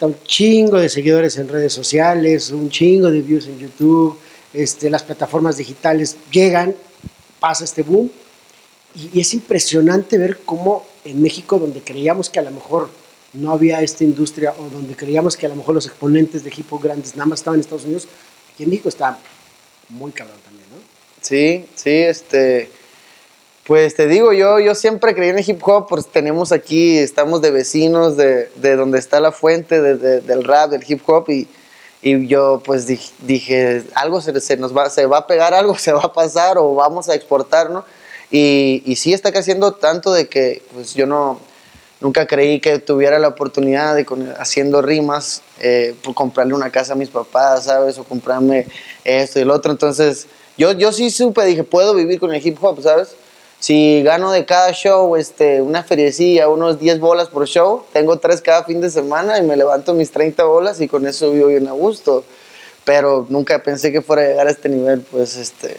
un 0.00 0.16
chingo 0.24 0.78
de 0.78 0.90
seguidores 0.90 1.38
en 1.38 1.48
redes 1.48 1.72
sociales, 1.72 2.50
un 2.50 2.68
chingo 2.68 3.10
de 3.10 3.22
views 3.22 3.46
en 3.46 3.58
YouTube, 3.58 4.18
este, 4.52 4.90
las 4.90 5.02
plataformas 5.02 5.56
digitales 5.56 6.16
llegan, 6.30 6.74
pasa 7.40 7.64
este 7.64 7.82
boom, 7.82 8.10
y, 8.94 9.18
y 9.18 9.20
es 9.20 9.32
impresionante 9.32 10.18
ver 10.18 10.40
cómo 10.44 10.86
en 11.04 11.22
México, 11.22 11.58
donde 11.58 11.80
creíamos 11.80 12.28
que 12.28 12.40
a 12.40 12.42
lo 12.42 12.50
mejor 12.50 12.90
no 13.32 13.52
había 13.52 13.80
esta 13.80 14.04
industria, 14.04 14.54
o 14.58 14.68
donde 14.68 14.94
creíamos 14.96 15.36
que 15.36 15.46
a 15.46 15.48
lo 15.48 15.56
mejor 15.56 15.74
los 15.74 15.86
exponentes 15.86 16.44
de 16.44 16.52
hip 16.54 16.70
hop 16.70 16.82
grandes 16.82 17.16
nada 17.16 17.26
más 17.26 17.40
estaban 17.40 17.58
en 17.58 17.60
Estados 17.60 17.84
Unidos, 17.84 18.08
aquí 18.56 18.64
en 18.64 18.70
México 18.70 18.88
está 18.88 19.18
muy 19.90 20.10
cabrón 20.10 20.38
también, 20.44 20.66
¿no? 20.70 20.76
Sí, 21.20 21.66
sí, 21.76 21.90
este. 21.90 22.70
Pues 23.64 23.94
te 23.96 24.06
digo, 24.06 24.32
yo, 24.32 24.60
yo 24.60 24.74
siempre 24.76 25.12
creí 25.14 25.30
en 25.30 25.38
el 25.38 25.48
hip 25.48 25.60
hop, 25.66 25.88
pues 25.88 26.06
tenemos 26.06 26.52
aquí, 26.52 26.98
estamos 26.98 27.42
de 27.42 27.50
vecinos 27.50 28.16
de, 28.16 28.48
de 28.56 28.76
donde 28.76 28.98
está 29.00 29.18
la 29.20 29.32
fuente 29.32 29.80
de- 29.82 29.96
de- 29.96 30.20
del 30.20 30.44
rap, 30.44 30.70
del 30.70 30.84
hip 30.86 31.02
hop, 31.08 31.28
y, 31.30 31.48
y 32.00 32.28
yo 32.28 32.62
pues 32.64 32.86
dije, 33.26 33.82
algo 33.94 34.20
se, 34.20 34.40
se 34.40 34.56
nos 34.56 34.76
va, 34.76 34.88
se 34.88 35.06
va 35.06 35.18
a 35.18 35.26
pegar, 35.26 35.52
algo 35.52 35.76
se 35.76 35.92
va 35.92 36.02
a 36.02 36.12
pasar 36.12 36.58
o 36.58 36.76
vamos 36.76 37.08
a 37.08 37.14
exportar, 37.16 37.70
¿no? 37.70 37.84
Y, 38.30 38.84
y 38.86 38.94
sí 38.96 39.12
está 39.12 39.32
creciendo 39.32 39.72
tanto 39.72 40.12
de 40.12 40.28
que 40.28 40.62
pues 40.72 40.94
yo 40.94 41.06
no, 41.06 41.40
nunca 42.00 42.26
creí 42.26 42.60
que 42.60 42.78
tuviera 42.78 43.18
la 43.18 43.28
oportunidad 43.28 43.94
de 43.94 44.06
haciendo 44.38 44.82
rimas, 44.82 45.42
eh, 45.60 45.94
por 46.02 46.14
comprarle 46.14 46.54
una 46.54 46.70
casa 46.70 46.92
a 46.92 46.96
mis 46.96 47.08
papás, 47.08 47.64
¿sabes? 47.64 47.98
O 47.98 48.04
comprarme 48.04 48.66
esto 49.04 49.38
y 49.38 49.42
el 49.42 49.50
otro. 49.50 49.72
Entonces, 49.72 50.26
yo, 50.56 50.72
yo 50.72 50.92
sí 50.92 51.10
supe, 51.10 51.44
dije, 51.44 51.64
puedo 51.64 51.94
vivir 51.94 52.20
con 52.20 52.34
el 52.34 52.46
hip 52.46 52.62
hop, 52.62 52.82
¿sabes? 52.82 53.14
Si 53.58 54.02
gano 54.02 54.32
de 54.32 54.44
cada 54.44 54.72
show 54.72 55.16
este, 55.16 55.62
una 55.62 55.82
feriecilla, 55.82 56.48
unos 56.48 56.78
10 56.78 57.00
bolas 57.00 57.28
por 57.28 57.46
show, 57.46 57.84
tengo 57.92 58.18
tres 58.18 58.42
cada 58.42 58.64
fin 58.64 58.82
de 58.82 58.90
semana 58.90 59.38
y 59.38 59.42
me 59.42 59.56
levanto 59.56 59.94
mis 59.94 60.10
30 60.10 60.44
bolas 60.44 60.80
y 60.80 60.88
con 60.88 61.06
eso 61.06 61.30
vivo 61.30 61.48
bien 61.48 61.66
a 61.66 61.72
gusto. 61.72 62.24
Pero 62.84 63.26
nunca 63.30 63.62
pensé 63.62 63.90
que 63.90 64.02
fuera 64.02 64.22
a 64.22 64.26
llegar 64.26 64.46
a 64.46 64.50
este 64.50 64.68
nivel, 64.68 65.00
pues, 65.00 65.36
este, 65.36 65.76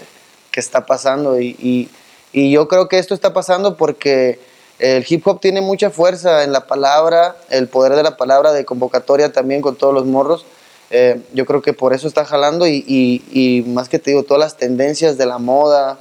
que 0.51 0.59
está 0.59 0.85
pasando. 0.85 1.39
Y, 1.39 1.89
y 2.33 2.51
yo 2.51 2.67
creo 2.67 2.89
que 2.89 2.97
esto 2.97 3.13
está 3.13 3.31
pasando 3.31 3.77
porque 3.77 4.39
el 4.79 5.05
hip 5.07 5.27
hop 5.27 5.39
tiene 5.39 5.61
mucha 5.61 5.89
fuerza 5.89 6.43
en 6.43 6.51
la 6.51 6.67
palabra, 6.67 7.35
el 7.49 7.67
poder 7.67 7.95
de 7.95 8.03
la 8.03 8.15
palabra 8.15 8.53
de 8.53 8.63
convocatoria 8.63 9.31
también 9.31 9.61
con 9.61 9.75
todos 9.75 9.93
los 9.93 10.05
morros. 10.05 10.45
Eh, 10.89 11.19
yo 11.33 11.45
creo 11.45 11.61
que 11.61 11.73
por 11.73 11.93
eso 11.93 12.07
está 12.07 12.25
jalando 12.25 12.67
y, 12.67 13.63
más 13.67 13.89
que 13.89 13.99
te 13.99 14.11
digo, 14.11 14.23
todas 14.23 14.39
las 14.39 14.57
tendencias 14.57 15.17
de 15.17 15.25
la 15.25 15.39
moda, 15.39 15.99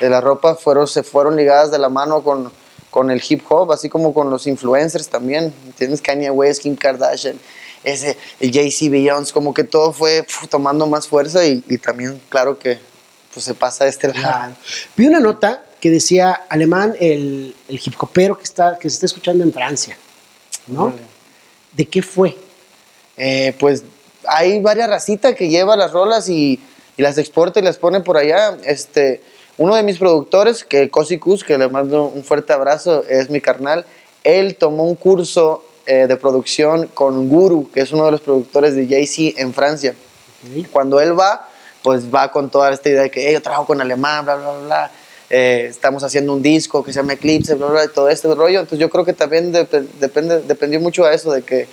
de 0.00 0.10
la 0.10 0.20
ropa, 0.20 0.54
fueron, 0.54 0.86
se 0.86 1.02
fueron 1.02 1.36
ligadas 1.36 1.70
de 1.70 1.78
la 1.78 1.88
mano 1.88 2.22
con, 2.22 2.52
con 2.90 3.10
el 3.10 3.22
hip 3.26 3.42
hop, 3.48 3.72
así 3.72 3.88
como 3.88 4.12
con 4.12 4.30
los 4.30 4.46
influencers 4.46 5.08
también. 5.08 5.52
¿Entiendes? 5.66 6.02
Kanye 6.02 6.30
West, 6.30 6.62
Kim 6.62 6.76
Kardashian, 6.76 7.38
ese, 7.82 8.16
Jay-Z, 8.40 8.90
Beyoncé, 8.90 9.32
como 9.32 9.54
que 9.54 9.64
todo 9.64 9.92
fue 9.92 10.26
tomando 10.50 10.86
más 10.86 11.08
fuerza 11.08 11.44
y, 11.46 11.60
también, 11.78 12.20
claro 12.28 12.58
que 12.58 12.78
pues, 13.32 13.46
se 13.46 13.54
pasa 13.54 13.84
a 13.84 13.86
este 13.88 14.08
lado. 14.12 14.54
Vi 14.96 15.06
una 15.06 15.18
nota 15.18 15.64
que 15.80 15.90
decía 15.90 16.32
alemán, 16.48 16.94
el, 17.00 17.54
el 17.68 17.80
hip 17.84 17.94
hopero 17.98 18.36
que, 18.36 18.44
está, 18.44 18.78
que 18.78 18.88
se 18.90 18.94
está 18.94 19.06
escuchando 19.06 19.44
en 19.44 19.52
Francia, 19.52 19.96
¿no? 20.66 20.92
¿De 21.72 21.86
qué 21.86 22.02
fue? 22.02 22.36
Eh, 23.16 23.54
pues 23.58 23.84
hay 24.26 24.60
varias 24.60 24.88
racitas 24.88 25.34
que 25.34 25.48
lleva 25.48 25.76
las 25.76 25.92
rolas 25.92 26.28
y, 26.28 26.60
y 26.96 27.02
las 27.02 27.18
exporta 27.18 27.60
y 27.60 27.62
las 27.62 27.78
pone 27.78 28.00
por 28.00 28.16
allá. 28.16 28.58
Este, 28.64 29.22
uno 29.56 29.74
de 29.74 29.82
mis 29.82 29.98
productores, 29.98 30.64
que 30.64 30.90
Cosicus, 30.90 31.44
que 31.44 31.56
le 31.58 31.68
mando 31.68 32.04
un 32.04 32.24
fuerte 32.24 32.52
abrazo, 32.52 33.04
es 33.08 33.30
mi 33.30 33.40
carnal. 33.40 33.84
Él 34.24 34.56
tomó 34.56 34.84
un 34.84 34.96
curso 34.96 35.64
eh, 35.86 36.06
de 36.06 36.16
producción 36.16 36.88
con 36.88 37.28
Guru, 37.28 37.70
que 37.72 37.80
es 37.80 37.92
uno 37.92 38.04
de 38.06 38.10
los 38.12 38.20
productores 38.20 38.74
de 38.74 38.86
Jay-Z 38.86 39.40
en 39.40 39.54
Francia. 39.54 39.94
Cuando 40.70 41.00
él 41.00 41.18
va, 41.18 41.48
pues 41.82 42.12
va 42.12 42.30
con 42.30 42.50
toda 42.50 42.70
esta 42.72 42.88
idea 42.88 43.02
de 43.02 43.10
que 43.10 43.26
"Hey, 43.26 43.32
yo 43.34 43.42
trabajo 43.42 43.66
con 43.66 43.80
alemán, 43.80 44.24
bla, 44.24 44.36
bla, 44.36 44.58
bla. 44.58 44.90
Eh, 45.30 45.66
estamos 45.68 46.02
haciendo 46.04 46.32
un 46.32 46.42
disco 46.42 46.82
que 46.82 46.92
se 46.92 47.00
llama 47.00 47.12
Eclipse, 47.12 47.54
y 47.54 47.88
todo 47.94 48.08
este 48.08 48.34
rollo. 48.34 48.60
Entonces 48.60 48.78
yo 48.78 48.88
creo 48.88 49.04
que 49.04 49.12
también 49.12 49.52
dep- 49.52 49.86
depende, 50.00 50.40
dependió 50.40 50.80
mucho 50.80 51.04
a 51.04 51.12
eso, 51.12 51.32
de 51.32 51.42
que, 51.42 51.66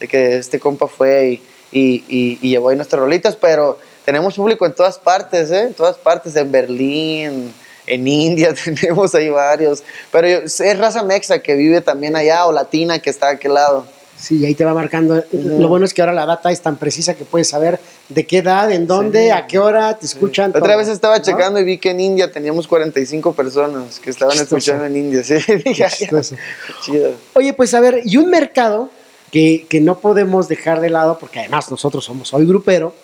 de 0.00 0.08
que 0.08 0.36
este 0.38 0.58
compa 0.58 0.86
fue 0.86 1.40
y, 1.70 2.38
llevó 2.40 2.70
ahí 2.70 2.76
nuestras 2.76 3.00
rolitas, 3.00 3.36
pero 3.36 3.78
tenemos 4.04 4.34
público 4.34 4.66
en 4.66 4.74
todas 4.74 4.98
partes, 4.98 5.50
¿eh? 5.50 5.62
En 5.62 5.74
todas 5.74 5.96
partes, 5.96 6.34
en 6.36 6.50
Berlín, 6.50 7.54
en 7.86 8.08
India 8.08 8.54
tenemos 8.64 9.14
ahí 9.14 9.28
varios. 9.28 9.82
Pero 10.10 10.26
es 10.26 10.78
raza 10.78 11.02
mexa 11.02 11.40
que 11.40 11.54
vive 11.54 11.80
también 11.80 12.16
allá 12.16 12.46
o 12.46 12.52
latina 12.52 12.98
que 12.98 13.10
está 13.10 13.28
a 13.28 13.32
aquel 13.32 13.54
lado. 13.54 13.86
Sí, 14.22 14.36
y 14.38 14.46
ahí 14.46 14.54
te 14.54 14.64
va 14.64 14.72
marcando. 14.72 15.20
Lo 15.32 15.66
bueno 15.66 15.84
es 15.84 15.92
que 15.92 16.00
ahora 16.00 16.12
la 16.12 16.24
data 16.24 16.52
es 16.52 16.60
tan 16.60 16.76
precisa 16.76 17.14
que 17.14 17.24
puedes 17.24 17.48
saber 17.48 17.80
de 18.08 18.24
qué 18.24 18.38
edad, 18.38 18.70
en 18.70 18.86
dónde, 18.86 19.32
a 19.32 19.48
qué 19.48 19.58
hora 19.58 19.98
te 19.98 20.06
escuchan. 20.06 20.50
Otra 20.50 20.60
todo, 20.62 20.78
vez 20.78 20.86
estaba 20.86 21.18
¿no? 21.18 21.24
checando 21.24 21.58
y 21.58 21.64
vi 21.64 21.78
que 21.78 21.90
en 21.90 21.98
India 21.98 22.30
teníamos 22.30 22.68
45 22.68 23.32
personas 23.32 23.98
que 23.98 24.10
estaban 24.10 24.36
Chistoso. 24.36 24.58
escuchando 24.58 24.84
en 24.84 24.96
India. 24.96 25.24
Sí, 25.24 25.34
dije, 25.64 25.84
"Ay, 25.84 25.90
Chistoso. 25.90 26.36
qué 26.36 26.72
chido. 26.84 27.10
Oye, 27.32 27.52
pues 27.52 27.74
a 27.74 27.80
ver, 27.80 28.02
y 28.04 28.16
un 28.16 28.30
mercado 28.30 28.90
que, 29.32 29.66
que 29.68 29.80
no 29.80 29.98
podemos 29.98 30.46
dejar 30.46 30.80
de 30.80 30.90
lado, 30.90 31.18
porque 31.18 31.40
además 31.40 31.68
nosotros 31.68 32.04
somos 32.04 32.32
hoy 32.32 32.46
grupero, 32.46 32.94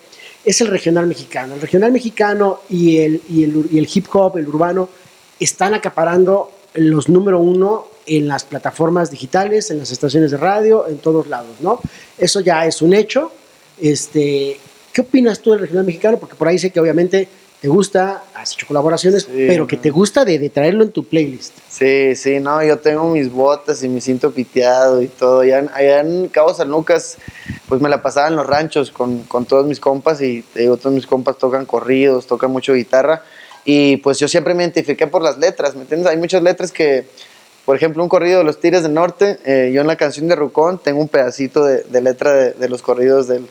es 0.45 0.61
el 0.61 0.67
regional 0.67 1.05
mexicano. 1.05 1.55
El 1.55 1.59
regional 1.59 1.91
mexicano 1.91 2.61
y 2.69 2.99
el, 2.99 3.21
y 3.27 3.43
el, 3.43 3.67
y 3.69 3.77
el 3.77 3.89
hip 3.93 4.05
hop, 4.13 4.37
el 4.37 4.47
urbano, 4.47 4.87
están 5.37 5.73
acaparando 5.73 6.49
los 6.73 7.09
número 7.09 7.39
uno 7.39 7.87
en 8.05 8.27
las 8.27 8.43
plataformas 8.43 9.11
digitales, 9.11 9.69
en 9.71 9.79
las 9.79 9.91
estaciones 9.91 10.31
de 10.31 10.37
radio, 10.37 10.87
en 10.87 10.97
todos 10.97 11.27
lados, 11.27 11.55
¿no? 11.59 11.79
Eso 12.17 12.39
ya 12.39 12.65
es 12.65 12.81
un 12.81 12.93
hecho. 12.93 13.31
Este, 13.79 14.59
¿Qué 14.93 15.01
opinas 15.01 15.39
tú 15.39 15.51
del 15.51 15.59
regional 15.61 15.85
mexicano? 15.85 16.17
Porque 16.19 16.35
por 16.35 16.47
ahí 16.47 16.57
sé 16.59 16.71
que 16.71 16.79
obviamente 16.79 17.27
te 17.61 17.67
gusta, 17.67 18.23
has 18.35 18.53
hecho 18.53 18.65
colaboraciones, 18.67 19.23
Sí, 19.23 19.45
pero 19.47 19.67
que 19.67 19.75
te 19.77 19.89
gusta 19.89 20.23
de, 20.25 20.39
de 20.39 20.49
traerlo 20.49 20.83
en 20.83 20.91
tu 20.91 21.03
playlist. 21.03 21.53
Sí, 21.69 22.15
sí, 22.15 22.39
no, 22.39 22.63
yo 22.63 22.79
tengo 22.79 23.09
mis 23.09 23.29
botas 23.31 23.83
y 23.83 23.89
mi 23.89 23.99
cinto 24.01 24.31
piteado 24.31 25.01
y 25.01 25.07
todo. 25.07 25.41
Allá, 25.41 25.59
en- 25.59 25.69
allá 25.73 25.99
en 25.99 26.29
Cabo 26.29 26.53
San 26.53 26.69
Lucas, 26.69 27.17
pues 27.67 27.81
me 27.81 27.89
la 27.89 28.01
pasaba 28.01 28.27
en 28.29 28.37
los 28.37 28.47
ranchos 28.47 28.91
con, 28.91 29.23
con 29.23 29.45
todos 29.45 29.65
mis 29.65 29.79
compas 29.79 30.21
y 30.21 30.41
te 30.53 30.61
digo, 30.61 30.77
todos 30.77 30.95
mis 30.95 31.05
compas 31.05 31.37
tocan 31.37 31.65
corridos, 31.65 32.27
tocan 32.27 32.49
mucho 32.51 32.73
guitarra. 32.73 33.23
Y 33.65 33.97
pues 33.97 34.19
yo 34.19 34.27
siempre 34.27 34.53
me 34.53 34.63
identifiqué 34.63 35.07
por 35.07 35.21
las 35.21 35.37
letras, 35.37 35.75
¿me 35.75 35.81
entiendes? 35.81 36.09
Hay 36.09 36.17
muchas 36.17 36.41
letras 36.41 36.71
que, 36.71 37.05
por 37.65 37.75
ejemplo, 37.75 38.01
un 38.01 38.09
corrido 38.09 38.39
de 38.39 38.43
los 38.43 38.59
Tigres 38.59 38.83
del 38.83 38.93
Norte, 38.93 39.39
eh, 39.45 39.71
yo 39.73 39.81
en 39.81 39.87
la 39.87 39.95
canción 39.95 40.27
de 40.27 40.35
Rucón 40.35 40.79
tengo 40.79 40.99
un 40.99 41.07
pedacito 41.07 41.63
de, 41.65 42.01
letra 42.01 42.33
de, 42.33 42.69
los 42.69 42.81
corridos 42.81 43.27
de 43.27 43.41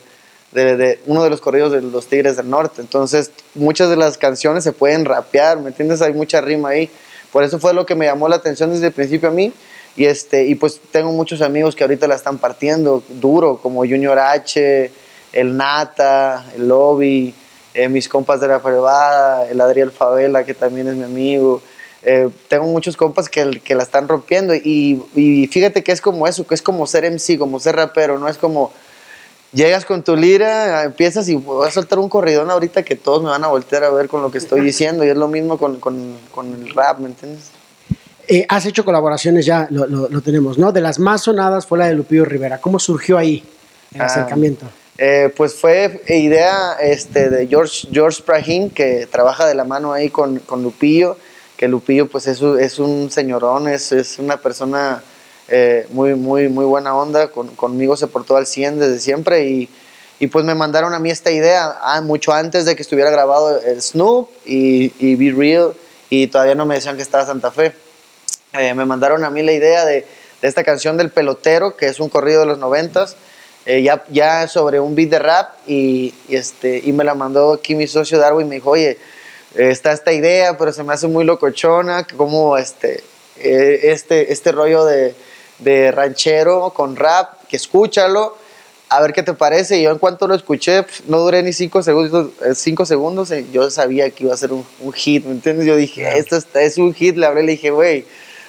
uno 1.05 1.23
de 1.23 1.29
los 1.29 1.41
corridos 1.41 1.71
de 1.71 1.81
los 1.81 2.07
Tigres 2.07 2.37
del 2.37 2.49
Norte. 2.49 2.81
Entonces, 2.81 3.31
muchas 3.55 3.89
de 3.89 3.95
las 3.95 4.17
canciones 4.17 4.63
se 4.63 4.71
pueden 4.71 5.05
rapear, 5.05 5.59
¿me 5.59 5.69
entiendes? 5.69 6.01
Hay 6.01 6.13
mucha 6.13 6.41
rima 6.41 6.69
ahí. 6.69 6.89
Por 7.31 7.43
eso 7.43 7.59
fue 7.59 7.73
lo 7.73 7.85
que 7.85 7.95
me 7.95 8.05
llamó 8.05 8.27
la 8.27 8.37
atención 8.37 8.71
desde 8.71 8.87
el 8.87 8.93
principio 8.93 9.29
a 9.29 9.31
mí. 9.31 9.53
Y, 9.95 10.05
este, 10.05 10.45
y 10.45 10.55
pues 10.55 10.79
tengo 10.91 11.11
muchos 11.11 11.41
amigos 11.41 11.75
que 11.75 11.83
ahorita 11.83 12.07
la 12.07 12.15
están 12.15 12.37
partiendo 12.37 13.03
duro, 13.09 13.57
como 13.57 13.81
Junior 13.81 14.17
H, 14.17 14.91
el 15.33 15.57
Nata, 15.57 16.45
el 16.55 16.67
Lobby, 16.67 17.33
eh, 17.83 17.89
mis 17.89 18.07
compas 18.09 18.39
de 18.41 18.47
la 18.47 18.59
Prevada, 18.61 19.47
el 19.49 19.59
Adriel 19.61 19.91
Favela, 19.91 20.43
que 20.43 20.53
también 20.53 20.87
es 20.87 20.95
mi 20.95 21.03
amigo. 21.03 21.61
Eh, 22.03 22.29
tengo 22.47 22.65
muchos 22.65 22.95
compas 22.95 23.27
que, 23.29 23.61
que 23.63 23.75
la 23.75 23.83
están 23.83 24.07
rompiendo 24.07 24.55
y, 24.55 25.03
y 25.15 25.47
fíjate 25.47 25.83
que 25.83 25.91
es 25.91 25.99
como 26.01 26.27
eso, 26.27 26.47
que 26.47 26.55
es 26.55 26.61
como 26.61 26.87
ser 26.87 27.03
MC, 27.05 27.37
como 27.37 27.59
ser 27.59 27.75
rapero, 27.75 28.17
no 28.17 28.27
es 28.29 28.37
como 28.37 28.71
llegas 29.51 29.83
con 29.83 30.03
tu 30.03 30.15
lira, 30.15 30.83
empiezas 30.83 31.27
y 31.27 31.35
voy 31.35 31.67
a 31.67 31.71
soltar 31.71 31.99
un 31.99 32.07
corridón 32.07 32.51
ahorita 32.51 32.83
que 32.83 32.95
todos 32.95 33.21
me 33.23 33.29
van 33.29 33.43
a 33.43 33.47
voltear 33.47 33.83
a 33.83 33.89
ver 33.89 34.07
con 34.07 34.21
lo 34.21 34.31
que 34.31 34.37
estoy 34.37 34.61
diciendo 34.61 35.03
y 35.03 35.09
es 35.09 35.17
lo 35.17 35.27
mismo 35.27 35.57
con, 35.57 35.79
con, 35.79 36.15
con 36.31 36.53
el 36.53 36.69
rap, 36.73 36.99
¿me 36.99 37.07
entiendes? 37.07 37.49
Eh, 38.27 38.45
has 38.47 38.65
hecho 38.67 38.85
colaboraciones 38.85 39.45
ya, 39.45 39.67
lo, 39.71 39.87
lo- 39.87 40.07
lo 40.07 40.21
tenemos, 40.21 40.57
¿no? 40.59 40.71
De 40.71 40.81
las 40.81 40.99
más 40.99 41.23
sonadas 41.23 41.65
fue 41.65 41.79
la 41.79 41.87
de 41.87 41.95
Lupillo 41.95 42.25
Rivera. 42.25 42.59
¿Cómo 42.61 42.77
surgió 42.77 43.17
ahí 43.17 43.43
el 43.93 44.01
Ah, 44.01 44.05
acercamiento? 44.05 44.67
Eh, 45.01 45.31
pues 45.37 45.55
fue 45.55 46.01
idea 46.09 46.73
este, 46.81 47.29
de 47.29 47.47
George, 47.47 47.87
George 47.89 48.21
Prahin, 48.21 48.69
que 48.69 49.07
trabaja 49.09 49.47
de 49.47 49.55
la 49.55 49.63
mano 49.63 49.93
ahí 49.93 50.09
con, 50.09 50.39
con 50.39 50.61
Lupillo, 50.61 51.15
que 51.55 51.69
Lupillo 51.69 52.07
pues 52.09 52.27
es 52.27 52.79
un 52.79 53.09
señorón, 53.09 53.69
es, 53.69 53.93
es 53.93 54.19
una 54.19 54.37
persona 54.41 55.01
eh, 55.47 55.87
muy, 55.91 56.15
muy, 56.15 56.49
muy 56.49 56.65
buena 56.65 56.93
onda, 56.95 57.29
con- 57.29 57.55
conmigo 57.55 57.95
se 57.95 58.07
portó 58.07 58.35
al 58.35 58.45
100 58.45 58.77
desde 58.79 58.99
siempre 58.99 59.45
y, 59.45 59.69
y 60.19 60.27
pues 60.27 60.43
me 60.43 60.53
mandaron 60.53 60.93
a 60.93 60.99
mí 60.99 61.09
esta 61.09 61.31
idea 61.31 61.77
ah, 61.81 62.01
mucho 62.01 62.33
antes 62.33 62.65
de 62.65 62.75
que 62.75 62.81
estuviera 62.81 63.09
grabado 63.09 63.57
el 63.61 63.81
Snoop 63.81 64.27
y, 64.45 64.91
y 64.99 65.15
Be 65.15 65.31
Real 65.33 65.73
y 66.09 66.27
todavía 66.27 66.55
no 66.55 66.65
me 66.65 66.75
decían 66.75 66.97
que 66.97 67.03
estaba 67.03 67.25
Santa 67.25 67.51
Fe. 67.51 67.71
Eh, 68.51 68.73
me 68.73 68.83
mandaron 68.83 69.23
a 69.23 69.29
mí 69.29 69.43
la 69.43 69.53
idea 69.53 69.85
de, 69.85 70.05
de 70.41 70.47
esta 70.47 70.65
canción 70.65 70.97
del 70.97 71.09
pelotero, 71.09 71.77
que 71.77 71.85
es 71.85 72.01
un 72.01 72.09
corrido 72.09 72.41
de 72.41 72.47
los 72.47 72.57
noventas, 72.57 73.15
eh, 73.69 73.83
ya, 73.83 74.03
ya 74.09 74.47
sobre 74.47 74.79
un 74.79 74.95
beat 74.95 75.09
de 75.11 75.19
rap 75.19 75.49
y, 75.67 76.13
y 76.27 76.35
este, 76.35 76.81
y 76.83 76.91
me 76.91 77.03
la 77.03 77.13
mandó 77.13 77.53
aquí 77.53 77.75
mi 77.75 77.85
socio 77.85 78.17
Darwin, 78.17 78.49
me 78.49 78.55
dijo, 78.55 78.71
oye, 78.71 78.97
eh, 79.55 79.69
está 79.69 79.91
esta 79.91 80.11
idea, 80.11 80.57
pero 80.57 80.71
se 80.73 80.83
me 80.83 80.91
hace 80.93 81.07
muy 81.07 81.23
locochona, 81.23 82.05
como 82.17 82.57
este, 82.57 83.03
eh, 83.37 83.79
este, 83.83 84.33
este 84.33 84.51
rollo 84.51 84.85
de, 84.85 85.13
de 85.59 85.91
ranchero 85.91 86.71
con 86.75 86.95
rap, 86.95 87.45
que 87.47 87.57
escúchalo, 87.57 88.35
a 88.89 89.01
ver 89.01 89.13
qué 89.13 89.21
te 89.21 89.33
parece. 89.33 89.77
Y 89.77 89.83
yo 89.83 89.91
en 89.91 89.99
cuanto 89.99 90.27
lo 90.27 90.33
escuché, 90.33 90.81
pf, 90.81 91.03
no 91.07 91.19
duré 91.19 91.43
ni 91.43 91.53
cinco 91.53 91.83
segundos, 91.83 92.31
cinco 92.55 92.87
segundos 92.87 93.31
yo 93.51 93.69
sabía 93.69 94.09
que 94.09 94.23
iba 94.23 94.33
a 94.33 94.37
ser 94.37 94.51
un, 94.51 94.65
un 94.79 94.93
hit, 94.93 95.25
¿me 95.25 95.31
entiendes? 95.33 95.67
Yo 95.67 95.75
dije, 95.75 96.17
esto 96.17 96.37
está- 96.37 96.61
es 96.63 96.77
un 96.79 96.93
hit, 96.95 97.15
le 97.17 97.27
hablé, 97.27 97.43
le 97.43 97.51
dije, 97.51 97.69
güey, 97.69 98.05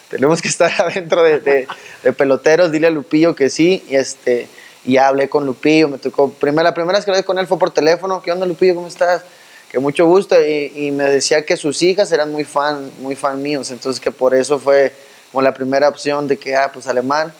tenemos 0.08 0.40
que 0.40 0.48
estar 0.48 0.72
adentro 0.80 1.22
de, 1.22 1.40
de- 1.40 1.68
de 2.04 2.12
peloteros, 2.14 2.72
dile 2.72 2.86
a 2.86 2.90
Lupillo 2.90 3.34
que 3.34 3.50
sí, 3.50 3.84
y 3.88 3.96
este, 3.96 4.48
y 4.84 4.96
hablé 4.96 5.28
con 5.28 5.46
Lupillo, 5.46 5.88
me 5.88 5.98
tocó, 5.98 6.30
primera, 6.30 6.70
la 6.70 6.74
primera 6.74 6.98
vez 6.98 7.04
que 7.04 7.10
hablé 7.10 7.24
con 7.24 7.38
él 7.38 7.46
fue 7.46 7.58
por 7.58 7.70
teléfono, 7.70 8.22
¿qué 8.22 8.32
onda 8.32 8.46
Lupillo, 8.46 8.74
cómo 8.74 8.86
estás? 8.88 9.22
Que 9.70 9.78
mucho 9.78 10.06
gusto, 10.06 10.36
y, 10.40 10.72
y 10.74 10.90
me 10.90 11.04
decía 11.04 11.44
que 11.44 11.56
sus 11.56 11.82
hijas 11.82 12.10
eran 12.12 12.32
muy 12.32 12.44
fan, 12.44 12.90
muy 13.00 13.14
fan 13.14 13.40
míos, 13.42 13.70
entonces 13.70 14.00
que 14.00 14.10
por 14.10 14.34
eso 14.34 14.58
fue 14.58 14.92
como 15.30 15.42
la 15.42 15.54
primera 15.54 15.88
opción 15.88 16.26
de 16.26 16.36
que, 16.38 16.56
ah, 16.56 16.70
pues 16.72 16.86
alemán, 16.86 17.32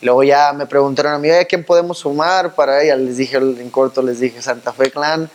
Luego 0.00 0.22
ya 0.22 0.52
me 0.52 0.66
preguntaron 0.66 1.14
a 1.14 1.18
mí, 1.18 1.28
"Oye, 1.28 1.46
¿quién 1.46 1.64
podemos 1.64 1.98
sumar 1.98 2.54
para 2.54 2.82
ella? 2.82 2.94
Les 2.96 3.16
dije 3.16 3.36
en 3.36 3.70
corto, 3.70 4.00
les 4.00 4.20
dije 4.20 4.40
Santa 4.40 4.72
Fe 4.72 4.90
Clan. 4.90 5.28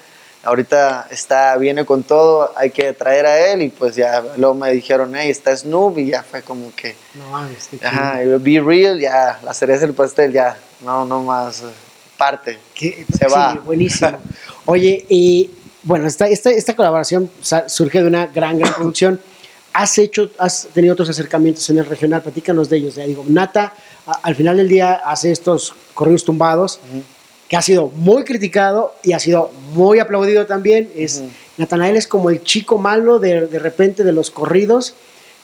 Ahorita 0.43 1.07
está, 1.09 1.55
viene 1.55 1.85
con 1.85 2.03
todo, 2.03 2.51
hay 2.57 2.69
que 2.71 2.91
traer 2.93 3.25
a 3.25 3.39
él 3.51 3.61
y 3.61 3.69
pues 3.69 3.95
ya 3.95 4.21
luego 4.35 4.53
me 4.55 4.71
dijeron, 4.73 5.13
hey, 5.15 5.29
está 5.29 5.55
Snoop 5.55 5.97
y 5.99 6.07
ya 6.07 6.21
fue 6.23 6.41
como 6.41 6.73
que, 6.75 6.95
No 7.13 7.29
mames, 7.29 7.69
qué 7.69 7.85
ajá, 7.85 8.21
y 8.23 8.27
Be 8.39 8.59
Real, 8.59 8.99
ya, 8.99 9.39
la 9.41 9.53
cereza 9.53 9.85
del 9.85 9.95
pastel, 9.95 10.33
ya, 10.33 10.57
no, 10.81 11.05
no 11.05 11.23
más, 11.23 11.61
eh, 11.61 11.65
parte. 12.17 12.59
Que- 12.75 13.05
Se 13.09 13.25
sí, 13.29 13.33
va. 13.33 13.53
buenísimo. 13.53 14.17
Oye, 14.65 15.05
y 15.07 15.49
bueno, 15.83 16.07
esta, 16.07 16.27
esta, 16.27 16.49
esta 16.49 16.75
colaboración 16.75 17.31
surge 17.67 18.01
de 18.01 18.07
una 18.07 18.27
gran, 18.27 18.57
gran 18.59 18.73
producción. 18.73 19.21
Has 19.71 19.97
hecho, 19.97 20.29
has 20.37 20.67
tenido 20.73 20.93
otros 20.93 21.09
acercamientos 21.09 21.67
en 21.69 21.77
el 21.79 21.85
regional, 21.85 22.21
platícanos 22.21 22.69
de 22.69 22.77
ellos. 22.77 22.95
Ya 22.95 23.05
digo, 23.05 23.23
Nata, 23.27 23.73
a- 24.05 24.19
al 24.23 24.35
final 24.35 24.57
del 24.57 24.67
día 24.67 24.95
hace 25.05 25.31
estos 25.31 25.73
corridos 25.93 26.23
tumbados, 26.25 26.79
que 27.47 27.57
ha 27.57 27.61
sido 27.61 27.89
muy 27.95 28.23
criticado 28.23 28.93
y 29.03 29.13
ha 29.13 29.19
sido 29.19 29.51
muy 29.73 29.99
aplaudido 29.99 30.45
también. 30.45 30.89
Es. 30.95 31.23
Natanael 31.57 31.95
es 31.97 32.07
como 32.07 32.29
el 32.31 32.41
chico 32.43 32.77
malo 32.79 33.19
de, 33.19 33.47
de 33.47 33.59
repente 33.59 34.03
de 34.03 34.11
los 34.11 34.31
corridos, 34.31 34.95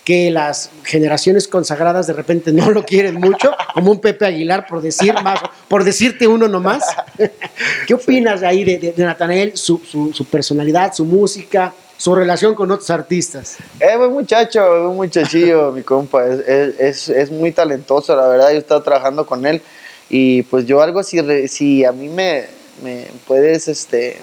que 0.03 0.31
las 0.31 0.71
generaciones 0.83 1.47
consagradas 1.47 2.07
de 2.07 2.13
repente 2.13 2.51
no 2.51 2.71
lo 2.71 2.83
quieren 2.83 3.15
mucho, 3.15 3.51
como 3.75 3.91
un 3.91 3.99
Pepe 3.99 4.25
Aguilar, 4.25 4.65
por 4.67 4.81
decir 4.81 5.13
más, 5.23 5.39
por 5.67 5.83
decirte 5.83 6.25
uno 6.27 6.47
nomás. 6.47 6.83
¿Qué 7.87 7.93
opinas 7.93 8.41
ahí 8.41 8.63
de, 8.63 8.79
de, 8.79 8.91
de 8.93 9.03
Natanael, 9.03 9.55
su, 9.55 9.79
su, 9.87 10.11
su 10.13 10.25
personalidad, 10.25 10.93
su 10.93 11.05
música, 11.05 11.73
su 11.95 12.15
relación 12.15 12.55
con 12.55 12.71
otros 12.71 12.89
artistas? 12.89 13.57
Eh, 13.79 13.95
buen 13.97 14.11
muchacho, 14.11 14.89
un 14.89 14.95
muchachillo, 14.95 15.71
mi 15.75 15.83
compa, 15.83 16.25
es, 16.25 16.39
es, 16.47 16.79
es- 16.79 17.09
es 17.09 17.31
muy 17.31 17.51
talentoso, 17.51 18.15
la 18.15 18.27
verdad, 18.27 18.49
yo 18.49 18.55
he 18.55 18.59
estado 18.59 18.81
trabajando 18.81 19.27
con 19.27 19.45
él 19.45 19.61
y 20.09 20.43
pues 20.43 20.65
yo 20.65 20.81
algo, 20.81 21.03
si, 21.03 21.47
si 21.47 21.85
a 21.85 21.91
mí 21.91 22.09
me, 22.09 22.47
me 22.83 23.07
puedes, 23.27 23.67
este, 23.67 24.19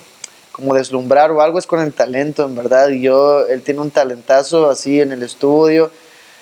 como 0.52 0.74
deslumbrar 0.74 1.30
o 1.30 1.40
algo 1.40 1.58
es 1.58 1.66
con 1.66 1.80
el 1.80 1.92
talento, 1.92 2.44
en 2.44 2.56
verdad, 2.56 2.88
y 2.88 3.02
yo, 3.02 3.46
él 3.46 3.62
tiene 3.62 3.80
un 3.80 3.90
talentazo 3.90 4.68
así 4.70 5.00
en 5.00 5.12
el 5.12 5.22
estudio, 5.22 5.90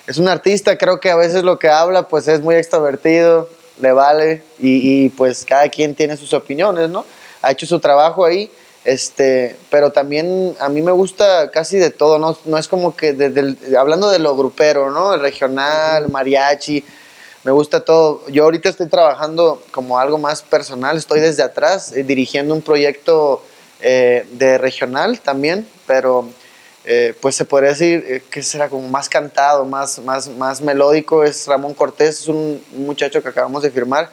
es 0.06 0.18
un 0.18 0.28
artista, 0.28 0.76
creo 0.78 1.00
que 1.00 1.10
a 1.10 1.16
veces 1.16 1.42
lo 1.42 1.58
que 1.58 1.68
habla 1.68 2.08
pues 2.08 2.28
es 2.28 2.40
muy 2.40 2.54
extrovertido, 2.56 3.48
le 3.80 3.92
vale 3.92 4.42
y, 4.58 5.04
y, 5.04 5.08
pues 5.08 5.44
cada 5.44 5.68
quien 5.68 5.94
tiene 5.94 6.16
sus 6.16 6.32
opiniones, 6.32 6.90
¿no? 6.90 7.04
Ha 7.42 7.50
hecho 7.52 7.66
su 7.66 7.80
trabajo 7.80 8.24
ahí, 8.24 8.50
este, 8.84 9.56
pero 9.70 9.90
también 9.90 10.54
a 10.60 10.68
mí 10.68 10.82
me 10.82 10.92
gusta 10.92 11.50
casi 11.50 11.78
de 11.78 11.90
todo, 11.90 12.18
¿no? 12.18 12.36
No 12.44 12.58
es 12.58 12.68
como 12.68 12.94
que 12.94 13.14
desde 13.14 13.40
el- 13.40 13.58
hablando 13.76 14.10
de 14.10 14.18
lo 14.18 14.36
grupero, 14.36 14.90
¿no? 14.90 15.14
El 15.14 15.20
regional, 15.20 16.08
mariachi, 16.10 16.84
me 17.44 17.52
gusta 17.52 17.80
todo. 17.84 18.26
Yo 18.28 18.44
ahorita 18.44 18.70
estoy 18.70 18.88
trabajando 18.88 19.62
como 19.70 19.98
algo 19.98 20.18
más 20.18 20.42
personal, 20.42 20.96
estoy 20.96 21.20
desde 21.20 21.42
atrás 21.42 21.92
eh, 21.92 22.02
dirigiendo 22.02 22.54
un 22.54 22.62
proyecto 22.62 23.42
eh, 23.80 24.26
de 24.32 24.56
regional 24.58 25.20
también, 25.20 25.68
pero 25.86 26.26
eh, 26.86 27.14
pues 27.20 27.36
se 27.36 27.44
podría 27.44 27.70
decir 27.70 28.04
eh, 28.06 28.22
que 28.30 28.42
será 28.42 28.68
como 28.70 28.88
más 28.88 29.08
cantado, 29.10 29.64
más, 29.66 29.98
más, 29.98 30.28
más 30.28 30.62
melódico. 30.62 31.22
Es 31.22 31.46
Ramón 31.46 31.74
Cortés, 31.74 32.20
es 32.20 32.28
un, 32.28 32.62
muchacho 32.72 33.22
que 33.22 33.28
acabamos 33.28 33.62
de 33.62 33.70
firmar 33.70 34.10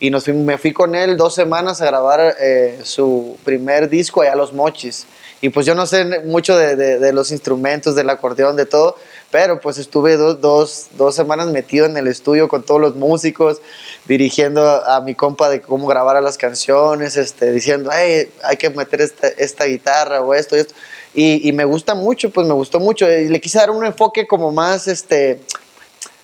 y 0.00 0.10
nos 0.10 0.24
fui- 0.24 0.32
me 0.34 0.58
fui 0.58 0.72
con 0.72 0.96
él 0.96 1.16
dos 1.16 1.36
semanas 1.36 1.80
a 1.80 1.86
grabar 1.86 2.36
su 2.82 3.38
primer 3.44 3.88
disco 3.88 4.22
allá 4.22 4.34
Los 4.34 4.52
Mochis. 4.52 5.06
Y 5.40 5.50
pues 5.50 5.66
yo 5.66 5.74
no 5.76 5.86
sé 5.86 6.04
mucho 6.24 6.56
de- 6.56 6.98
de 6.98 7.12
los 7.12 7.30
instrumentos, 7.30 7.94
del 7.94 8.10
acordeón, 8.10 8.56
de 8.56 8.66
todo, 8.66 8.96
pero 9.32 9.58
pues 9.60 9.78
estuve 9.78 10.16
dos, 10.16 10.40
dos, 10.40 10.86
dos 10.96 11.16
semanas 11.16 11.48
metido 11.48 11.86
en 11.86 11.96
el 11.96 12.06
estudio 12.06 12.46
con 12.48 12.62
todos 12.62 12.80
los 12.80 12.94
músicos, 12.94 13.60
dirigiendo 14.06 14.68
a, 14.68 14.96
a 14.96 15.00
mi 15.00 15.14
compa 15.16 15.48
de 15.48 15.60
cómo 15.62 15.88
grabar 15.88 16.16
a 16.16 16.20
las 16.20 16.36
canciones, 16.38 17.16
este, 17.16 17.50
diciendo, 17.50 17.90
"Hey, 17.92 18.30
hay 18.44 18.56
que 18.58 18.70
meter 18.70 19.00
esta, 19.00 19.26
esta 19.28 19.64
guitarra 19.64 20.20
o 20.20 20.34
esto 20.34 20.56
y 20.56 20.60
esto. 20.60 20.74
Y, 21.14 21.48
y 21.48 21.52
me 21.52 21.64
gusta 21.64 21.94
mucho, 21.94 22.30
pues 22.30 22.46
me 22.46 22.54
gustó 22.54 22.78
mucho. 22.78 23.10
Y 23.10 23.28
le 23.28 23.40
quise 23.40 23.58
dar 23.58 23.70
un 23.70 23.84
enfoque 23.84 24.26
como 24.26 24.52
más, 24.52 24.86
este, 24.86 25.40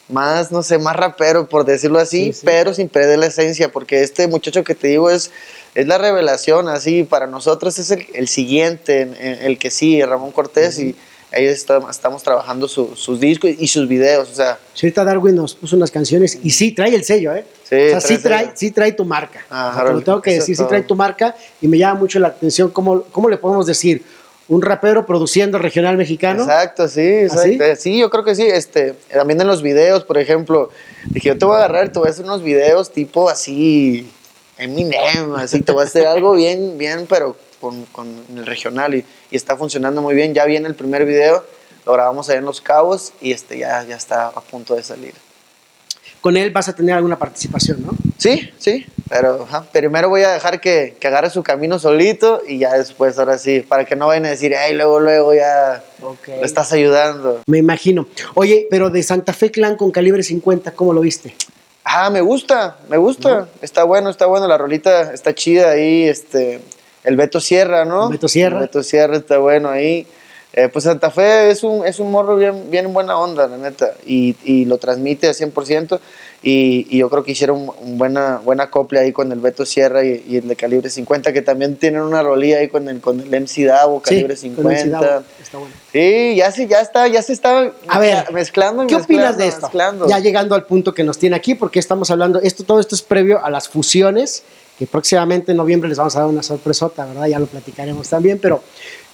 más, 0.09 0.51
no 0.53 0.63
sé, 0.63 0.79
más 0.79 0.97
rapero, 0.97 1.49
por 1.49 1.65
decirlo 1.65 1.99
así, 1.99 2.27
Sí, 2.27 2.33
sí. 2.35 2.41
pero 2.45 2.73
sin 2.75 2.89
perder 2.89 3.19
la 3.19 3.27
esencia, 3.27 3.71
porque 3.71 4.03
este 4.03 4.27
muchacho 4.29 4.65
que 4.65 4.75
te 4.75 4.89
digo 4.89 5.11
es, 5.11 5.31
es 5.75 5.87
la 5.87 5.99
revelación, 5.99 6.69
así, 6.69 7.05
para 7.05 7.27
nosotros 7.27 7.79
es 7.79 7.91
el, 7.91 8.07
el 8.15 8.29
siguiente, 8.29 9.03
en- 9.03 9.15
en- 9.15 9.43
el 9.47 9.59
que 9.59 9.71
sigue, 9.71 10.05
Ramón 10.07 10.33
Cortés, 10.33 10.79
y 10.79 10.95
ahí 11.33 11.45
está- 11.47 11.81
estamos 11.91 12.23
trabajando 12.23 12.67
su- 12.69 12.95
sus 12.97 13.21
discos 13.21 13.51
y 13.59 13.67
sus 13.69 13.87
videos, 13.89 14.31
o 14.31 14.35
sea, 14.35 14.59
Sí, 14.75 14.87
ahorita 14.87 15.05
Darwin 15.05 15.35
nos 15.37 15.55
puso 15.55 15.77
unas 15.77 15.91
canciones 15.91 16.39
y 16.43 16.51
sí, 16.51 16.73
trae 16.73 16.95
el 16.95 17.05
sello, 17.05 17.35
¿eh? 17.35 17.45
Sí, 17.69 17.75
o 17.77 17.91
sea, 17.91 18.01
sí 18.01 18.07
trae 18.07 18.23
trae, 18.23 18.39
sello. 18.45 18.53
sí 18.57 18.71
trae 18.71 18.93
tu 18.93 19.05
marca. 19.05 19.45
Ah, 19.51 19.69
O 19.71 19.73
sea, 19.73 19.73
te 19.73 19.85
lo 19.85 19.91
órale, 19.91 20.05
tengo 20.05 20.23
que 20.23 20.33
decir, 20.35 20.57
sí 20.57 20.65
trae 20.67 20.83
tu 20.83 20.95
marca 20.95 21.35
y 21.61 21.69
me 21.69 21.77
llama 21.79 22.01
mucho 22.01 22.19
la 22.19 22.29
atención 22.29 22.71
cómo, 22.71 23.03
cómo 23.13 23.29
le 23.29 23.37
podemos 23.37 23.67
decir 23.67 24.03
un 24.49 24.63
rapero 24.63 25.05
produciendo 25.05 25.59
regional 25.59 25.99
mexicano. 25.99 26.43
Exacto, 26.45 26.89
sí, 26.89 27.01
¿Ah, 27.03 27.21
exacto. 27.25 27.43
sí? 27.43 27.59
Eh, 27.61 27.77
sí, 27.77 27.99
yo 27.99 28.09
creo 28.09 28.25
que 28.25 28.35
sí. 28.35 28.47
Este, 28.47 28.95
también 29.13 29.39
en 29.41 29.47
los 29.47 29.61
videos, 29.61 30.05
por 30.05 30.17
ejemplo, 30.17 30.71
dije, 31.11 31.29
yo 31.29 31.37
te 31.39 31.45
voy 31.45 31.57
a 31.57 31.59
agarrar, 31.59 31.93
te 31.93 31.99
voy 31.99 32.09
a 32.09 32.13
hacer 32.13 32.25
unos 32.25 32.43
videos 32.43 32.91
tipo 32.91 33.29
así, 33.29 34.11
Eminem, 34.57 35.35
así, 35.37 35.61
te 35.61 35.71
voy 35.73 35.83
a 35.83 35.85
hacer 35.87 36.07
algo 36.07 36.33
bien, 36.33 36.79
bien, 36.79 37.07
pero 37.09 37.37
con, 37.61 37.85
con 37.87 38.25
el 38.35 38.47
regional 38.47 38.95
y, 38.95 39.05
y 39.31 39.37
está 39.37 39.57
funcionando 39.57 40.03
muy 40.03 40.15
bien. 40.15 40.35
Ya 40.35 40.45
viene 40.45 40.69
el 40.69 40.75
primer 40.75 41.05
video, 41.05 41.45
lo 41.87 41.93
grabamos 41.93 42.29
ahí 42.29 42.39
en 42.39 42.45
Los 42.45 42.61
Cabos 42.61 43.13
y 43.21 43.33
este 43.33 43.59
ya, 43.59 43.85
ya 43.85 43.97
está 43.97 44.27
a 44.29 44.41
punto 44.41 44.75
de 44.75 44.83
salir. 44.83 45.15
Con 46.21 46.37
él 46.37 46.51
vas 46.51 46.69
a 46.69 46.75
tener 46.75 46.97
alguna 46.97 47.17
participación, 47.19 47.85
¿no? 47.87 47.93
Sí, 48.17 48.51
sí, 48.59 48.85
pero 49.09 49.45
ajá, 49.45 49.63
primero 49.71 50.09
voy 50.09 50.23
a 50.23 50.31
dejar 50.33 50.61
que, 50.61 50.97
que 50.99 51.07
agarre 51.07 51.31
su 51.31 51.45
camino 51.45 51.79
solito 51.79 52.43
y 52.47 52.59
ya 52.59 52.73
después, 52.73 53.17
ahora 53.21 53.39
sí, 53.39 53.61
para 53.61 53.85
que 53.85 53.95
no 53.95 54.09
vayan 54.09 54.27
a 54.27 54.31
decir, 54.31 54.57
ay, 54.57 54.75
luego, 54.75 54.99
luego 54.99 55.33
ya 55.33 55.85
le 56.27 56.43
estás 56.43 56.73
ayudando. 56.73 57.43
Me 57.47 57.59
imagino. 57.59 58.09
Oye, 58.35 58.67
pero 58.69 58.91
de 58.91 59.03
Santa 59.05 59.33
Fe 59.33 59.53
Clan 59.53 59.77
con 59.77 59.93
calibre 59.93 60.25
50, 60.25 60.73
¿cómo 60.73 60.93
lo 60.93 61.03
viste? 61.03 61.37
Ah, 61.85 62.11
me 62.11 62.21
gusta, 62.21 62.77
me 62.91 62.99
gusta. 62.99 63.49
Está 63.63 63.85
bueno, 63.85 64.11
está 64.11 64.27
bueno. 64.27 64.47
La 64.47 64.59
rolita 64.59 65.13
está 65.15 65.35
chida 65.35 65.71
ahí. 65.71 66.07
Este, 66.07 66.61
el 67.05 67.17
Beto 67.17 67.41
Sierra, 67.41 67.85
¿no? 67.85 68.07
El 68.07 68.13
Beto 68.13 68.29
Sierra. 68.29 68.57
El 68.57 68.63
Beto 68.63 68.83
Sierra 68.83 69.17
está 69.17 69.39
bueno 69.39 69.69
ahí. 69.69 70.07
Eh, 70.55 70.69
pues 70.69 70.87
Santa 70.87 71.11
Fe 71.11 71.51
es 71.51 71.63
un, 71.63 71.87
es 71.87 72.01
un 72.01 72.11
morro 72.11 72.35
bien, 72.35 72.71
bien 72.71 72.93
buena 72.93 73.19
onda, 73.19 73.47
la 73.47 73.59
neta. 73.59 73.93
Y, 74.07 74.35
y 74.45 74.65
lo 74.65 74.79
transmite 74.79 75.29
al 75.29 75.35
100%. 75.35 76.01
Y, 76.43 76.87
y 76.89 76.99
yo 76.99 77.11
creo 77.11 77.25
que 77.25 77.33
hicieron 77.33 77.71
un 77.81 77.99
buena, 77.99 78.41
buena 78.45 78.71
copia 78.71 79.01
ahí 79.01 79.13
con 79.13 79.31
el 79.33 79.41
Beto 79.41 79.67
Sierra 79.67 80.05
y, 80.05 80.25
y 80.27 80.37
el 80.37 80.47
de 80.49 80.55
calibre 80.57 80.89
50, 80.89 81.33
que 81.33 81.43
también 81.43 81.77
tienen 81.77 82.01
una 82.01 82.23
rolilla 82.23 82.59
ahí 82.59 82.69
con 82.69 82.89
el, 82.89 83.01
con 83.01 83.21
el 83.21 83.29
MC 83.29 83.67
Davo, 83.67 84.01
calibre 84.01 84.37
Sí, 84.37 84.51
con 84.51 84.71
el 84.71 84.79
50. 84.79 84.99
Cidao. 84.99 85.23
Está 85.43 85.59
bueno. 85.59 85.75
Sí, 85.93 86.37
ya, 86.37 86.51
se, 86.53 86.67
ya 86.69 86.81
está, 86.81 87.09
ya 87.09 87.23
se 87.23 87.33
está 87.33 87.73
A 87.89 87.99
ver, 87.99 88.33
mezclando. 88.33 88.87
¿Qué 88.87 88.95
opinas 88.95 89.37
de 89.37 89.49
esto? 89.49 89.63
mezclando. 89.63 90.09
Ya 90.09 90.21
llegando 90.21 90.55
al 90.55 90.65
punto 90.65 90.95
que 90.95 91.03
nos 91.03 91.19
tiene 91.19 91.35
aquí, 91.35 91.57
porque 91.57 91.81
estamos 91.81 92.11
hablando, 92.11 92.41
esto, 92.41 92.63
todo 92.65 92.79
esto 92.79 92.95
es 92.95 93.03
previo 93.03 93.45
a 93.45 93.51
las 93.51 93.69
fusiones, 93.69 94.45
que 94.79 94.87
próximamente 94.87 95.51
en 95.51 95.57
noviembre 95.59 95.89
les 95.89 95.99
vamos 95.99 96.15
a 96.17 96.21
dar 96.21 96.29
una 96.29 96.43
sorpresota, 96.43 97.05
¿verdad? 97.07 97.27
Ya 97.27 97.39
lo 97.39 97.47
platicaremos 97.47 98.09
también, 98.09 98.39
pero, 98.39 98.63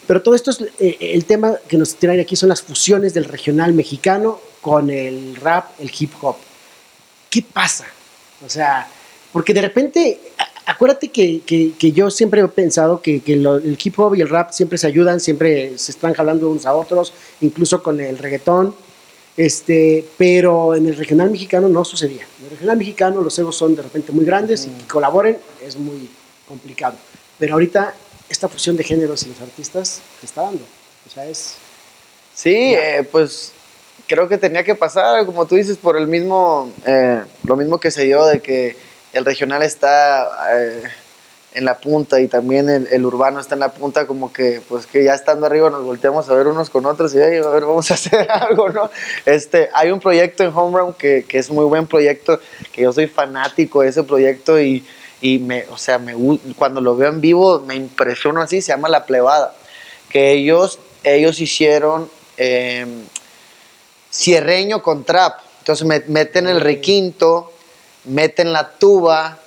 pero 0.06 0.20
todo 0.22 0.34
esto 0.34 0.50
es, 0.50 0.60
eh, 0.78 0.96
el 1.00 1.24
tema 1.24 1.54
que 1.66 1.78
nos 1.78 1.94
trae 1.94 2.20
aquí 2.20 2.36
son 2.36 2.50
las 2.50 2.60
fusiones 2.62 3.14
del 3.14 3.24
regional 3.24 3.72
mexicano 3.72 4.38
con 4.60 4.90
el 4.90 5.36
rap, 5.36 5.70
el 5.80 5.90
hip 5.98 6.12
hop. 6.20 6.36
¿Qué 7.30 7.42
pasa? 7.50 7.86
O 8.44 8.48
sea, 8.48 8.86
porque 9.32 9.54
de 9.54 9.62
repente, 9.62 10.20
acuérdate 10.66 11.08
que, 11.08 11.40
que- 11.40 11.92
yo 11.92 12.10
siempre 12.10 12.40
he 12.42 12.48
pensado 12.48 13.00
que, 13.00 13.20
que 13.20 13.32
el 13.34 13.78
hip 13.82 13.98
hop 13.98 14.14
y 14.14 14.20
el 14.20 14.28
rap 14.28 14.50
siempre 14.52 14.76
se 14.78 14.86
ayudan, 14.86 15.18
siempre 15.20 15.76
se 15.78 15.92
están 15.92 16.12
jalando 16.14 16.50
unos 16.50 16.66
a 16.66 16.74
otros, 16.74 17.12
incluso 17.40 17.82
con 17.82 18.00
el 18.00 18.18
reggaetón. 18.18 18.74
Este, 19.36 20.04
pero 20.16 20.74
en 20.74 20.86
el 20.86 20.96
regional 20.96 21.30
mexicano 21.30 21.68
no 21.68 21.84
sucedía. 21.84 22.26
En 22.38 22.44
el 22.44 22.50
regional 22.50 22.76
mexicano 22.76 23.20
los 23.20 23.38
egos 23.38 23.56
son 23.56 23.74
de 23.74 23.82
repente 23.82 24.12
muy 24.12 24.24
grandes 24.24 24.66
y 24.66 24.70
que 24.70 24.86
colaboren 24.86 25.38
es 25.64 25.76
muy 25.76 26.08
complicado. 26.46 26.94
Pero 27.38 27.54
ahorita 27.54 27.94
esta 28.28 28.48
fusión 28.48 28.76
de 28.76 28.84
géneros 28.84 29.24
y 29.24 29.30
los 29.30 29.40
artistas 29.40 30.00
se 30.20 30.26
está 30.26 30.42
dando. 30.42 30.64
O 31.06 31.10
sea, 31.10 31.26
es... 31.26 31.56
Sí, 32.34 32.74
eh, 32.74 33.06
pues 33.10 33.52
creo 34.06 34.28
que 34.28 34.38
tenía 34.38 34.64
que 34.64 34.74
pasar, 34.74 35.24
como 35.26 35.46
tú 35.46 35.54
dices, 35.56 35.76
por 35.76 35.96
el 35.96 36.06
mismo, 36.06 36.72
eh, 36.86 37.22
lo 37.44 37.56
mismo 37.56 37.78
que 37.78 37.90
se 37.90 38.04
dio 38.04 38.24
de 38.26 38.40
que 38.40 38.76
el 39.12 39.24
regional 39.24 39.62
está 39.62 40.28
eh, 40.52 40.82
en 41.54 41.64
la 41.64 41.78
punta 41.78 42.20
y 42.20 42.26
también 42.26 42.68
el, 42.68 42.88
el 42.90 43.06
urbano 43.06 43.38
está 43.38 43.54
en 43.54 43.60
la 43.60 43.72
punta, 43.72 44.06
como 44.08 44.32
que 44.32 44.60
pues 44.68 44.86
que 44.86 45.04
ya 45.04 45.14
estando 45.14 45.46
arriba 45.46 45.70
nos 45.70 45.84
volteamos 45.84 46.28
a 46.28 46.34
ver 46.34 46.48
unos 46.48 46.68
con 46.68 46.84
otros 46.84 47.14
y 47.14 47.18
"Ey, 47.18 47.38
a 47.38 47.48
ver, 47.48 47.62
vamos 47.64 47.90
a 47.90 47.94
hacer 47.94 48.28
algo, 48.30 48.68
¿no? 48.70 48.90
Este, 49.24 49.70
hay 49.72 49.90
un 49.92 50.00
proyecto 50.00 50.42
en 50.42 50.50
Home 50.54 50.78
Run 50.78 50.94
que, 50.94 51.24
que 51.28 51.38
es 51.38 51.50
muy 51.50 51.64
buen 51.64 51.86
proyecto, 51.86 52.40
que 52.72 52.82
yo 52.82 52.92
soy 52.92 53.06
fanático 53.06 53.82
de 53.82 53.88
ese 53.88 54.02
proyecto 54.02 54.60
y, 54.60 54.84
y 55.20 55.38
me, 55.38 55.64
o 55.70 55.78
sea, 55.78 55.98
me, 55.98 56.14
cuando 56.56 56.80
lo 56.80 56.96
veo 56.96 57.08
en 57.08 57.20
vivo 57.20 57.60
me 57.60 57.76
impresiona 57.76 58.42
así, 58.42 58.60
se 58.60 58.68
llama 58.72 58.88
La 58.88 59.06
Plebada, 59.06 59.54
que 60.10 60.32
ellos, 60.32 60.80
ellos 61.04 61.40
hicieron 61.40 62.10
eh, 62.36 62.84
cierreño 64.12 64.82
con 64.82 65.04
trap. 65.04 65.38
Entonces 65.60 65.86
me- 65.86 66.02
meten 66.08 66.46
el 66.46 66.60
requinto, 66.60 67.52
meten 68.04 68.52
la 68.52 68.70
tuba, 68.72 69.38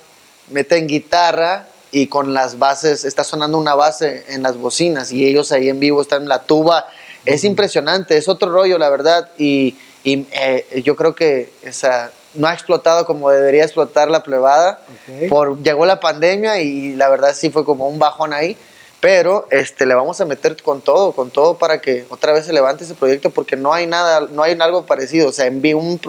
meten 0.50 0.86
guitarra 0.86 1.67
y 1.90 2.08
con 2.08 2.34
las 2.34 2.58
bases, 2.58 3.04
está 3.04 3.24
sonando 3.24 3.58
una 3.58 3.74
base 3.74 4.24
en 4.28 4.42
las 4.42 4.56
bocinas 4.56 5.12
y 5.12 5.26
ellos 5.26 5.52
ahí 5.52 5.68
en 5.68 5.80
vivo 5.80 6.02
están 6.02 6.22
en 6.22 6.28
la 6.28 6.42
tuba. 6.42 6.86
Es 7.24 7.44
impresionante, 7.44 8.16
es 8.16 8.28
otro 8.28 8.50
rollo, 8.50 8.78
la 8.78 8.90
verdad. 8.90 9.30
Y, 9.38 9.76
y, 10.04 10.26
eh, 10.32 10.82
yo 10.84 10.96
creo 10.96 11.14
que 11.14 11.50
esa, 11.62 12.10
no 12.34 12.46
ha 12.46 12.54
explotado 12.54 13.06
como 13.06 13.30
debería 13.30 13.64
explotar 13.64 14.10
la 14.10 14.22
plebada. 14.22 14.80
Ok. 14.88 15.28
Por, 15.28 15.62
llegó 15.62 15.86
la 15.86 16.00
pandemia 16.00 16.60
y 16.60 16.94
la 16.94 17.08
verdad 17.08 17.34
sí 17.34 17.50
fue 17.50 17.64
como 17.64 17.88
un 17.88 17.98
bajón 17.98 18.32
ahí. 18.32 18.56
Pero 19.00 19.46
este, 19.52 19.86
le 19.86 19.94
vamos 19.94 20.20
a 20.20 20.24
meter 20.24 20.60
con 20.60 20.80
todo, 20.80 21.12
con 21.12 21.30
todo 21.30 21.56
para 21.56 21.80
que 21.80 22.04
otra 22.10 22.32
vez 22.32 22.46
se 22.46 22.52
levante 22.52 22.82
ese 22.82 22.94
proyecto 22.94 23.30
porque 23.30 23.54
no 23.54 23.72
hay 23.72 23.86
nada, 23.86 24.26
no 24.28 24.42
hay 24.42 24.56
algo 24.60 24.86
parecido. 24.86 25.28
O 25.28 25.32
sea, 25.32 25.46
en 25.46 25.62
vivo, 25.62 25.80
un 25.80 26.00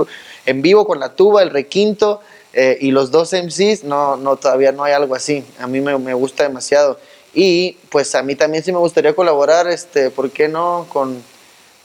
en 0.47 0.61
vivo 0.63 0.87
con 0.87 0.99
la 0.99 1.09
tuba, 1.09 1.43
el 1.43 1.51
requinto 1.51 2.19
eh, 2.53 2.77
y 2.81 2.91
los 2.91 3.11
dos 3.11 3.33
MCs, 3.33 3.83
no, 3.83 4.17
no, 4.17 4.35
todavía 4.37 4.71
no 4.71 4.83
hay 4.83 4.93
algo 4.93 5.15
así. 5.15 5.43
A 5.59 5.67
mí 5.67 5.81
me, 5.81 5.97
me 5.97 6.13
gusta 6.13 6.43
demasiado. 6.43 6.99
Y 7.33 7.77
pues 7.89 8.15
a 8.15 8.23
mí 8.23 8.35
también 8.35 8.63
sí 8.63 8.71
me 8.71 8.79
gustaría 8.79 9.13
colaborar, 9.13 9.67
este, 9.67 10.09
¿por 10.09 10.31
qué 10.31 10.47
no? 10.47 10.87
Con, 10.91 11.21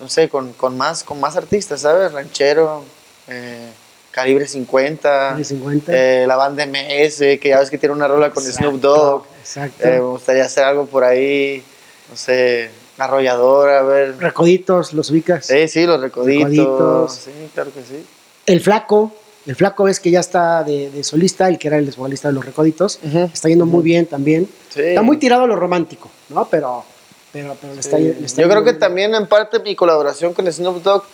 no 0.01 0.09
sé, 0.09 0.29
con, 0.29 0.53
con 0.55 0.77
más, 0.77 1.05
con 1.05 1.21
más 1.21 1.37
artistas, 1.37 1.83
¿sabes? 1.83 2.13
Ranchero, 2.13 2.83
eh, 3.29 3.71
Calibre 4.11 4.47
50, 4.47 5.03
Calibre 5.03 5.45
50. 5.45 5.93
eh, 5.93 6.25
la 6.27 6.37
banda 6.37 6.65
MS, 6.65 7.39
que 7.39 7.49
ya 7.51 7.59
ves 7.61 7.69
que 7.71 7.79
tiene 7.79 7.95
una 7.95 8.09
rola 8.09 8.31
con 8.31 8.43
Exacto, 8.43 8.71
Snoop 8.71 8.81
Dogg. 8.81 9.27
Exacto. 9.41 9.87
Me 9.87 10.01
gustaría 10.01 10.45
hacer 10.45 10.65
algo 10.65 10.87
por 10.87 11.05
ahí, 11.05 11.63
no 12.09 12.17
sé, 12.17 12.71
arrolladora, 12.97 13.81
a 13.81 13.83
ver. 13.83 14.17
Recoditos, 14.19 14.95
los 14.95 15.11
ubicas. 15.11 15.45
Sí, 15.45 15.69
sí, 15.69 15.85
los 15.85 16.01
recoditos. 16.01 16.49
Recoditos. 16.51 17.13
Sí, 17.13 17.31
claro 17.53 17.71
que 17.75 17.83
sí. 17.83 18.07
El 18.47 18.61
flaco, 18.61 19.13
el 19.47 19.57
flaco 19.57 19.89
es 19.89 20.01
que 20.01 20.11
ya 20.11 20.21
está 20.21 20.65
de, 20.65 20.91
de 20.91 21.05
solista, 21.05 21.49
el 21.49 21.59
que 21.59 21.69
era 21.69 21.77
el 21.79 21.91
vocalista 21.91 22.29
de 22.29 22.35
los 22.35 22.45
recoditos. 22.45 22.99
Está 23.33 23.49
yendo 23.49 23.67
muy 23.67 23.83
bien 23.83 24.07
también. 24.07 24.49
Sí. 24.71 24.81
Está 24.81 25.03
muy 25.03 25.19
tirado 25.19 25.45
a 25.45 25.47
lo 25.47 25.57
romántico, 25.57 26.11
¿no? 26.31 26.49
Pero, 26.49 26.85
pero, 27.33 27.57
pero 27.61 27.75
le 27.75 27.81
está, 27.81 27.99
Sí. 27.99 28.03
le 28.19 28.27
está 28.27 28.43
Yo 28.43 28.49
creo 28.49 28.65
que 28.65 28.71
bien. 28.71 28.79
también 28.81 29.15
en 29.15 29.27
parte 29.27 29.59
mi 29.61 29.75
colaboración 29.77 30.33
con 30.33 30.51
Snoop 30.51 30.83
Dogg 30.83 31.05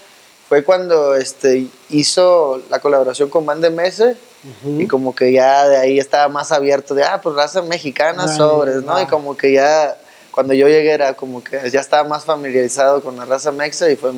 fue 0.49 0.65
cuando 0.65 1.15
este, 1.15 1.67
hizo 1.91 2.61
la 2.71 2.81
colaboración 2.81 3.29
con 3.31 3.47
Band 3.47 3.63
de 3.63 3.71
Mese 3.71 4.17
y 4.65 4.87
como 4.87 5.15
que 5.15 5.33
ya 5.33 5.69
de 5.69 5.77
ahí 5.77 5.99
estaba 5.99 6.29
más 6.29 6.51
abierto 6.51 6.95
de, 6.95 7.05
ah, 7.05 7.21
pues 7.23 7.37
raza 7.37 7.63
mexicana 7.63 8.27
sobres, 8.27 8.83
¿no? 8.83 9.01
Y 9.01 9.07
como 9.07 9.37
que 9.37 9.53
ya, 9.53 9.97
cuando 10.31 10.55
yo 10.55 10.67
llegué 10.67 10.93
era 10.93 11.15
como 11.15 11.45
que 11.45 11.71
ya 11.71 11.81
estaba 11.81 12.09
más 12.09 12.25
familiarizado 12.25 13.03
con 13.03 13.17
la 13.17 13.27
raza 13.27 13.53
mexa 13.53 13.91
y 13.91 13.97
fue, 13.97 14.13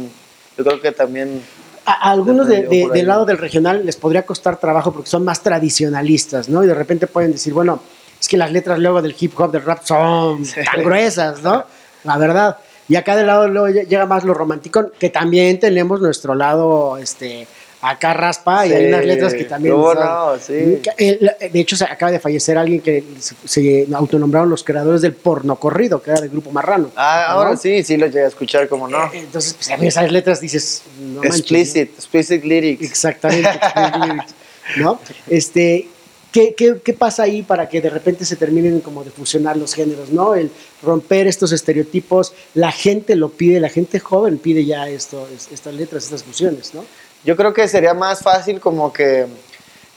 yo 0.56 0.64
creo 0.64 0.80
que 0.80 0.92
también... 0.92 1.42
A, 1.84 2.10
algunos 2.10 2.46
de- 2.46 2.62
del 2.92 3.06
lado 3.06 3.24
del 3.24 3.38
regional 3.38 3.84
les 3.84 3.96
podría 3.96 4.24
costar 4.24 4.56
trabajo 4.58 4.92
porque 4.92 5.08
son 5.10 5.24
más 5.24 5.42
tradicionalistas, 5.42 6.48
¿no? 6.48 6.62
Y 6.62 6.66
de 6.66 6.74
repente 6.74 7.06
pueden 7.06 7.32
decir, 7.32 7.52
bueno, 7.52 7.80
es 8.20 8.28
que 8.28 8.36
las 8.36 8.52
letras 8.52 8.78
luego 8.78 9.02
del 9.02 9.16
hip 9.18 9.38
hop, 9.40 9.50
del 9.50 9.62
rap 9.62 9.82
son 9.84 10.44
tan 10.64 10.82
gruesas, 10.84 11.42
¿no? 11.42 11.64
La 12.04 12.16
verdad. 12.18 12.56
Y 12.88 12.96
acá 12.96 13.16
del 13.16 13.26
lado 13.26 13.48
luego 13.48 13.68
lle- 13.68 13.86
llega 13.88 14.06
más 14.06 14.22
lo 14.24 14.34
romántico, 14.34 14.90
que 14.98 15.08
también 15.10 15.58
tenemos 15.58 16.00
nuestro 16.00 16.34
lado, 16.34 16.98
este, 16.98 17.46
acá 17.82 18.14
raspa, 18.14 18.66
y 18.66 18.72
hay 18.72 18.86
unas 18.86 19.04
letras 19.04 19.34
que 19.34 19.44
también 19.44 19.74
¿cómo 19.74 19.92
son- 19.92 20.04
no? 20.04 20.38
Sí. 20.38 20.54
De 20.54 21.60
hecho, 21.60 21.76
se 21.76 21.84
acaba 21.84 22.12
de 22.12 22.20
fallecer 22.20 22.56
alguien 22.56 22.80
que 22.80 23.02
se, 23.44 23.86
autonombraron 23.92 24.48
los 24.48 24.62
creadores 24.64 25.02
del 25.02 25.12
porno 25.14 25.56
corrido, 25.56 26.00
que 26.00 26.12
era 26.12 26.20
del 26.20 26.30
grupo 26.30 26.50
Marrano. 26.52 26.90
Ah, 26.96 27.26
¿no? 27.28 27.34
ahora 27.34 27.56
sí, 27.56 27.82
sí 27.82 27.96
lo 27.96 28.06
llegué 28.06 28.24
a 28.24 28.28
escuchar, 28.28 28.68
como 28.68 28.88
no. 28.88 29.04
Eh, 29.12 29.18
Entonces, 29.18 29.54
pues 29.54 29.70
a 29.70 29.76
mí 29.76 29.88
esas 29.88 30.10
letras 30.10 30.40
dices, 30.40 30.82
no 31.00 31.14
manches, 31.20 31.30
¿no? 31.30 31.36
explicit, 31.36 31.90
explicit 31.98 32.44
lyrics. 32.44 32.84
Exactamente. 32.88 33.50
¿No? 34.76 35.00
Este, 35.28 35.88
¿qué, 36.30 36.54
qué, 36.56 36.76
qué 36.82 36.92
pasa 36.92 37.24
ahí 37.24 37.42
para 37.42 37.68
que 37.68 37.80
de 37.80 37.90
repente 37.90 38.24
se 38.24 38.36
terminen 38.36 38.80
como 38.80 39.02
de 39.04 39.10
fusionar 39.10 39.56
los 39.56 39.74
géneros, 39.74 40.10
¿no? 40.10 40.34
El 40.36 40.50
romper 40.82 41.26
estos 41.26 41.50
estereotipos, 41.52 42.32
la 42.54 42.70
gente 42.72 43.16
lo 43.16 43.30
pide, 43.30 43.58
la 43.60 43.68
gente 43.68 43.98
joven 43.98 44.38
pide 44.38 44.64
ya 44.64 44.88
esto, 44.88 45.28
es- 45.34 45.48
estas 45.52 45.74
letras, 45.74 46.04
estas 46.04 46.22
fusiones, 46.22 46.74
¿no? 46.74 46.84
Yo 47.24 47.36
creo 47.36 47.52
que 47.52 47.68
sería 47.68 47.94
más 47.94 48.20
fácil 48.20 48.60
como 48.60 48.92
que 48.92 49.26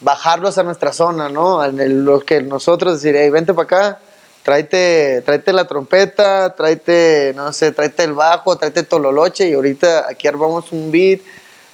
bajarlos 0.02 0.58
a 0.58 0.64
nuestra 0.64 0.94
zona, 0.94 1.30
¿no? 1.30 1.64
En 1.64 1.80
el- 1.80 2.06
lo 2.06 2.20
que 2.20 2.42
nosotros 2.42 3.02
decir, 3.02 3.16
hey, 3.18 3.30
vente 3.30 3.54
para 3.54 3.64
acá, 3.66 4.00
tráete, 4.44 5.24
tráete 5.26 5.52
la 5.54 5.66
trompeta, 5.68 6.54
tráete, 6.56 7.34
no 7.36 7.52
sé, 7.52 7.72
tráete 7.72 8.04
el 8.04 8.14
bajo, 8.14 8.56
tráete 8.58 8.84
tololoche 8.84 9.48
y 9.50 9.54
ahorita 9.54 10.06
aquí 10.08 10.28
armamos 10.28 10.72
un 10.72 10.92
beat, 10.92 11.22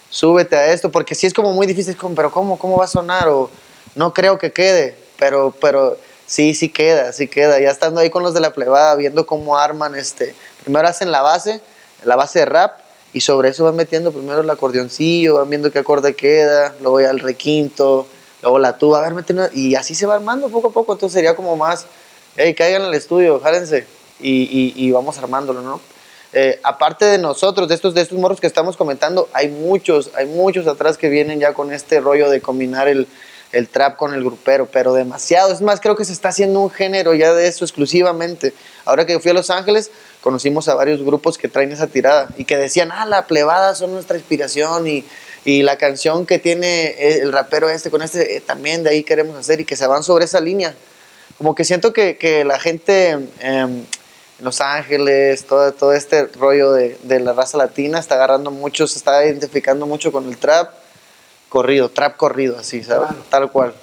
súbete 0.09 0.55
a 0.55 0.71
esto, 0.71 0.89
porque 0.89 1.15
sí 1.15 1.27
es 1.27 1.33
como 1.33 1.51
muy 1.51 1.67
difícil, 1.67 1.97
pero 2.15 2.31
¿cómo, 2.31 2.57
cómo 2.57 2.77
va 2.77 2.85
a 2.85 2.87
sonar? 2.87 3.27
O 3.27 3.49
no 3.95 4.13
creo 4.13 4.37
que 4.37 4.53
quede, 4.53 4.95
pero, 5.19 5.53
pero 5.59 5.97
sí, 6.25 6.53
sí 6.53 6.69
queda, 6.69 7.11
sí 7.11 7.27
queda. 7.27 7.59
Ya 7.59 7.71
estando 7.71 7.99
ahí 7.99 8.09
con 8.09 8.23
los 8.23 8.33
de 8.33 8.39
la 8.39 8.53
plebada, 8.53 8.95
viendo 8.95 9.25
cómo 9.25 9.57
arman, 9.57 9.95
este, 9.95 10.33
primero 10.63 10.87
hacen 10.87 11.11
la 11.11 11.21
base, 11.21 11.59
la 12.05 12.15
base 12.15 12.39
de 12.39 12.45
rap, 12.45 12.79
y 13.13 13.21
sobre 13.21 13.49
eso 13.49 13.63
van 13.65 13.75
metiendo 13.75 14.11
primero 14.11 14.41
el 14.41 14.49
acordeoncillo, 14.49 15.35
van 15.35 15.49
viendo 15.49 15.71
qué 15.71 15.79
acorde 15.79 16.15
queda, 16.15 16.75
luego 16.81 17.01
ya 17.01 17.09
el 17.09 17.19
requinto, 17.19 18.07
luego 18.41 18.59
la 18.59 18.77
tuba, 18.77 19.01
ver, 19.01 19.13
meten, 19.13 19.39
y 19.53 19.75
así 19.75 19.95
se 19.95 20.05
va 20.05 20.15
armando 20.15 20.49
poco 20.49 20.69
a 20.69 20.71
poco, 20.71 20.93
entonces 20.93 21.15
sería 21.15 21.35
como 21.35 21.55
más 21.55 21.85
hey, 22.35 22.53
caigan 22.53 22.83
al 22.83 22.93
estudio, 22.93 23.39
jálense 23.39 23.85
y, 24.19 24.73
y, 24.75 24.91
vamos 24.91 25.17
armándolo, 25.17 25.61
¿no? 25.61 25.81
Eh, 26.33 26.59
aparte 26.63 27.05
de 27.05 27.17
nosotros, 27.17 27.67
de 27.67 27.75
estos, 27.75 27.93
de 27.93 28.01
estos 28.01 28.17
morros 28.19 28.39
que 28.39 28.47
estamos 28.47 28.77
comentando, 28.77 29.27
hay 29.33 29.49
muchos, 29.49 30.11
hay 30.15 30.27
muchos 30.27 30.67
atrás 30.67 30.97
que 30.97 31.09
vienen 31.09 31.39
ya 31.39 31.53
con 31.53 31.73
este 31.73 31.99
rollo 31.99 32.29
de 32.29 32.39
combinar 32.39 32.87
el, 32.87 33.07
el 33.51 33.67
trap 33.67 33.97
con 33.97 34.13
el 34.13 34.23
grupero, 34.23 34.67
pero 34.71 34.93
demasiado. 34.93 35.51
Es 35.51 35.61
más, 35.61 35.81
creo 35.81 35.95
que 35.95 36.05
se 36.05 36.13
está 36.13 36.29
haciendo 36.29 36.61
un 36.61 36.69
género 36.69 37.15
ya 37.15 37.33
de 37.33 37.47
eso 37.47 37.65
exclusivamente. 37.65 38.53
Ahora 38.85 39.05
que 39.05 39.19
fui 39.19 39.31
a 39.31 39.33
Los 39.33 39.49
Ángeles, 39.49 39.91
conocimos 40.21 40.67
a 40.67 40.75
varios 40.75 41.03
grupos 41.03 41.37
que 41.37 41.47
traen 41.47 41.71
esa 41.71 41.87
tirada 41.87 42.29
y 42.37 42.45
que 42.45 42.57
decían, 42.57 42.91
ah, 42.91 43.05
la 43.05 43.27
plebada 43.27 43.75
son 43.75 43.91
nuestra 43.91 44.17
inspiración 44.17 44.87
y, 44.87 45.03
y 45.45 45.63
la 45.63 45.77
canción 45.77 46.25
que 46.25 46.39
tiene 46.39 47.19
el 47.19 47.31
rapero 47.31 47.69
este 47.69 47.89
con 47.89 48.01
este, 48.01 48.37
eh, 48.37 48.41
también 48.41 48.83
de 48.83 48.91
ahí 48.91 49.03
queremos 49.03 49.35
hacer 49.35 49.59
y 49.59 49.65
que 49.65 49.75
se 49.75 49.87
van 49.87 50.03
sobre 50.03 50.25
esa 50.25 50.39
línea 50.39 50.75
como 51.41 51.55
que 51.55 51.63
siento 51.63 51.91
que, 51.91 52.17
que 52.17 52.45
la 52.45 52.59
gente 52.59 53.09
em, 53.09 53.29
en 53.39 54.45
Los 54.45 54.61
Ángeles, 54.61 55.45
todo, 55.45 55.71
todo 55.71 55.93
este 55.93 56.25
rollo 56.27 56.71
de, 56.71 56.99
de, 57.01 57.19
la 57.19 57.33
raza 57.33 57.57
latina 57.57 57.99
está 57.99 58.13
agarrando 58.13 58.51
mucho, 58.51 58.85
se 58.85 58.99
está 58.99 59.25
identificando 59.25 59.87
mucho 59.87 60.11
con 60.11 60.27
el 60.27 60.37
trap 60.37 60.71
corrido, 61.49 61.89
trap 61.89 62.15
corrido, 62.15 62.59
así, 62.59 62.83
¿sabes? 62.83 63.09
Tal 63.29 63.51
cual. 63.51 63.73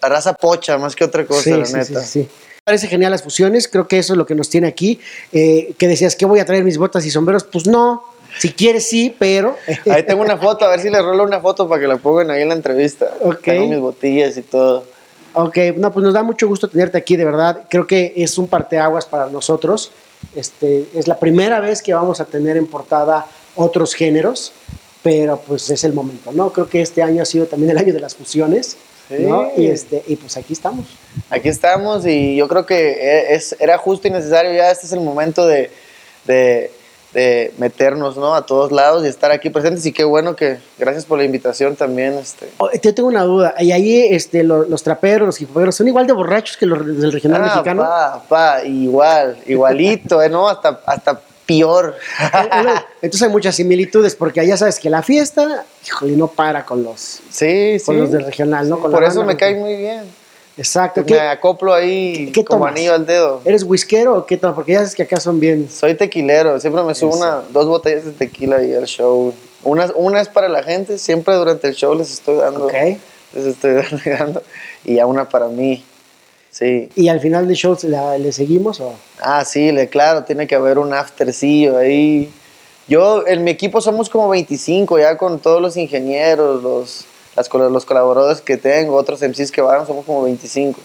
La 0.00 0.08
raza 0.08 0.34
pocha 0.34 0.76
más 0.76 0.96
que 0.96 1.04
otra 1.04 1.24
cosa, 1.24 1.50
la 1.50 1.68
neta. 1.68 2.02
Sí, 2.02 2.22
sí, 2.24 2.28
Parece 2.64 2.86
genial 2.86 3.10
las 3.10 3.24
fusiones, 3.24 3.66
creo 3.66 3.88
que 3.88 3.98
eso 3.98 4.12
es 4.12 4.16
lo 4.16 4.24
que 4.24 4.36
nos 4.36 4.48
tiene 4.48 4.68
aquí. 4.68 5.00
Eh, 5.32 5.74
que 5.78 5.88
decías 5.88 6.14
que 6.14 6.26
voy 6.26 6.38
a 6.38 6.44
traer 6.44 6.62
mis 6.62 6.78
botas 6.78 7.04
y 7.04 7.10
sombreros, 7.10 7.42
pues 7.42 7.66
no, 7.66 8.04
si 8.38 8.52
quieres, 8.52 8.88
sí, 8.88 9.12
pero. 9.18 9.56
Ahí 9.90 10.04
tengo 10.04 10.22
una 10.22 10.36
foto, 10.36 10.64
a 10.64 10.68
ver 10.68 10.78
si 10.78 10.88
le 10.88 11.02
rolo 11.02 11.24
una 11.24 11.40
foto 11.40 11.68
para 11.68 11.80
que 11.80 11.88
la 11.88 11.96
pongan 11.96 12.30
ahí 12.30 12.42
en 12.42 12.48
la 12.50 12.54
entrevista. 12.54 13.14
Ok. 13.20 13.42
Tengo 13.42 13.66
mis 13.66 13.80
botillas 13.80 14.36
y 14.36 14.42
todo. 14.42 14.84
Ok, 15.34 15.58
no, 15.76 15.92
pues 15.92 16.04
nos 16.04 16.14
da 16.14 16.22
mucho 16.22 16.46
gusto 16.46 16.68
tenerte 16.68 16.96
aquí, 16.98 17.16
de 17.16 17.24
verdad. 17.24 17.64
Creo 17.68 17.84
que 17.84 18.12
es 18.14 18.38
un 18.38 18.46
parteaguas 18.46 19.06
para 19.06 19.26
nosotros. 19.26 19.90
Este, 20.36 20.86
es 20.94 21.08
la 21.08 21.18
primera 21.18 21.58
vez 21.58 21.82
que 21.82 21.92
vamos 21.94 22.20
a 22.20 22.26
tener 22.26 22.56
en 22.56 22.68
portada 22.68 23.26
otros 23.56 23.92
géneros, 23.92 24.52
pero 25.02 25.40
pues 25.44 25.68
es 25.68 25.82
el 25.82 25.94
momento, 25.94 26.30
¿no? 26.30 26.52
Creo 26.52 26.68
que 26.68 26.80
este 26.80 27.02
año 27.02 27.22
ha 27.22 27.26
sido 27.26 27.46
también 27.46 27.72
el 27.72 27.78
año 27.78 27.92
de 27.92 27.98
las 27.98 28.14
fusiones, 28.14 28.76
¿no? 29.10 29.50
Y, 29.56 29.66
este, 29.66 30.02
y 30.06 30.16
pues 30.16 30.36
aquí 30.36 30.52
estamos. 30.52 30.86
Aquí 31.30 31.48
estamos 31.48 32.06
y 32.06 32.36
yo 32.36 32.48
creo 32.48 32.66
que 32.66 33.34
es, 33.34 33.56
era 33.60 33.78
justo 33.78 34.08
y 34.08 34.10
necesario, 34.10 34.52
ya 34.52 34.70
este 34.70 34.86
es 34.86 34.92
el 34.92 35.00
momento 35.00 35.46
de, 35.46 35.70
de 36.26 36.70
de 37.12 37.52
meternos 37.58 38.16
¿no? 38.16 38.34
a 38.34 38.46
todos 38.46 38.72
lados 38.72 39.04
y 39.04 39.08
estar 39.08 39.30
aquí 39.30 39.50
presentes 39.50 39.84
y 39.84 39.92
qué 39.92 40.04
bueno 40.04 40.34
que 40.34 40.58
gracias 40.78 41.04
por 41.04 41.18
la 41.18 41.24
invitación 41.24 41.76
también 41.76 42.14
este 42.14 42.48
oh, 42.58 42.70
yo 42.82 42.94
tengo 42.94 43.08
una 43.08 43.22
duda 43.22 43.54
y 43.58 43.72
ahí 43.72 44.06
este 44.10 44.42
los, 44.42 44.82
traperos 44.82 45.26
los 45.26 45.40
hipoperos 45.40 45.74
son 45.74 45.88
igual 45.88 46.06
de 46.06 46.14
borrachos 46.14 46.56
que 46.56 46.64
los 46.64 46.84
del 46.86 47.12
regional 47.12 47.42
ah, 47.42 47.46
mexicano 47.46 47.82
pa, 47.82 48.22
pa, 48.28 48.64
igual 48.64 49.36
igualito 49.46 50.22
¿eh? 50.22 50.30
no 50.30 50.48
hasta 50.48 50.80
hasta 50.86 51.20
peor 51.46 51.96
entonces 53.02 53.22
hay 53.22 53.32
muchas 53.32 53.56
similitudes 53.56 54.14
porque 54.14 54.46
ya 54.46 54.56
sabes 54.56 54.78
que 54.78 54.90
la 54.90 55.02
fiesta 55.02 55.64
híjole 55.86 56.16
no 56.16 56.28
para 56.28 56.64
con 56.64 56.82
los 56.82 57.20
sí 57.30 57.76
con 57.84 57.98
los 57.98 58.10
del 58.10 58.24
regional 58.24 58.68
no 58.68 58.78
por 58.78 59.04
eso 59.04 59.24
me 59.24 59.36
cae 59.36 59.54
muy 59.54 59.76
bien 59.76 60.22
Exacto. 60.56 61.02
Me 61.08 61.18
acoplo 61.18 61.72
ahí 61.72 62.30
¿qué 62.32 62.44
como 62.44 62.66
anillo 62.66 62.94
al 62.94 63.06
dedo. 63.06 63.40
¿Eres 63.44 63.62
whiskero 63.62 64.18
o 64.18 64.26
qué 64.26 64.36
tomas? 64.36 64.54
Porque 64.54 64.72
ya 64.72 64.78
sabes 64.78 64.94
que 64.94 65.02
acá 65.02 65.18
son 65.18 65.40
bien. 65.40 65.68
Soy 65.70 65.94
tequilero. 65.94 66.60
Siempre 66.60 66.82
me 66.82 66.94
subo 66.94 67.16
una, 67.16 67.42
dos 67.50 67.66
botellas 67.66 68.04
de 68.04 68.12
tequila 68.12 68.56
ahí 68.56 68.74
al 68.74 68.84
show. 68.84 69.34
Una, 69.64 69.90
una 69.94 70.20
es 70.20 70.28
para 70.28 70.48
la 70.48 70.62
gente. 70.62 70.98
Siempre 70.98 71.34
durante 71.34 71.68
el 71.68 71.74
show 71.74 71.94
les 71.94 72.12
estoy 72.12 72.36
dando. 72.36 72.66
Ok. 72.66 72.74
Les 73.34 73.46
estoy 73.46 73.82
dando. 74.18 74.42
Y 74.84 74.96
ya 74.96 75.06
una 75.06 75.28
para 75.28 75.48
mí. 75.48 75.84
Sí. 76.52 76.90
¿Y 76.94 77.08
al 77.08 77.18
final 77.18 77.48
del 77.48 77.56
show 77.56 77.76
le 77.82 78.30
seguimos 78.30 78.78
o? 78.78 78.94
Ah, 79.20 79.44
sí, 79.44 79.72
le, 79.72 79.88
claro. 79.88 80.22
Tiene 80.22 80.46
que 80.46 80.54
haber 80.54 80.78
un 80.78 80.94
aftercillo 80.94 81.78
ahí. 81.78 82.30
Yo, 82.86 83.26
en 83.26 83.42
mi 83.42 83.50
equipo 83.50 83.80
somos 83.80 84.08
como 84.08 84.28
25 84.28 84.98
ya 84.98 85.16
con 85.16 85.40
todos 85.40 85.60
los 85.60 85.76
ingenieros, 85.76 86.62
los 86.62 87.06
las, 87.36 87.52
los 87.52 87.84
colaboradores 87.84 88.40
que 88.40 88.56
tengo, 88.56 88.96
otros 88.96 89.20
MCs 89.22 89.50
que 89.50 89.62
van, 89.62 89.86
somos 89.86 90.04
como 90.04 90.22
25. 90.22 90.78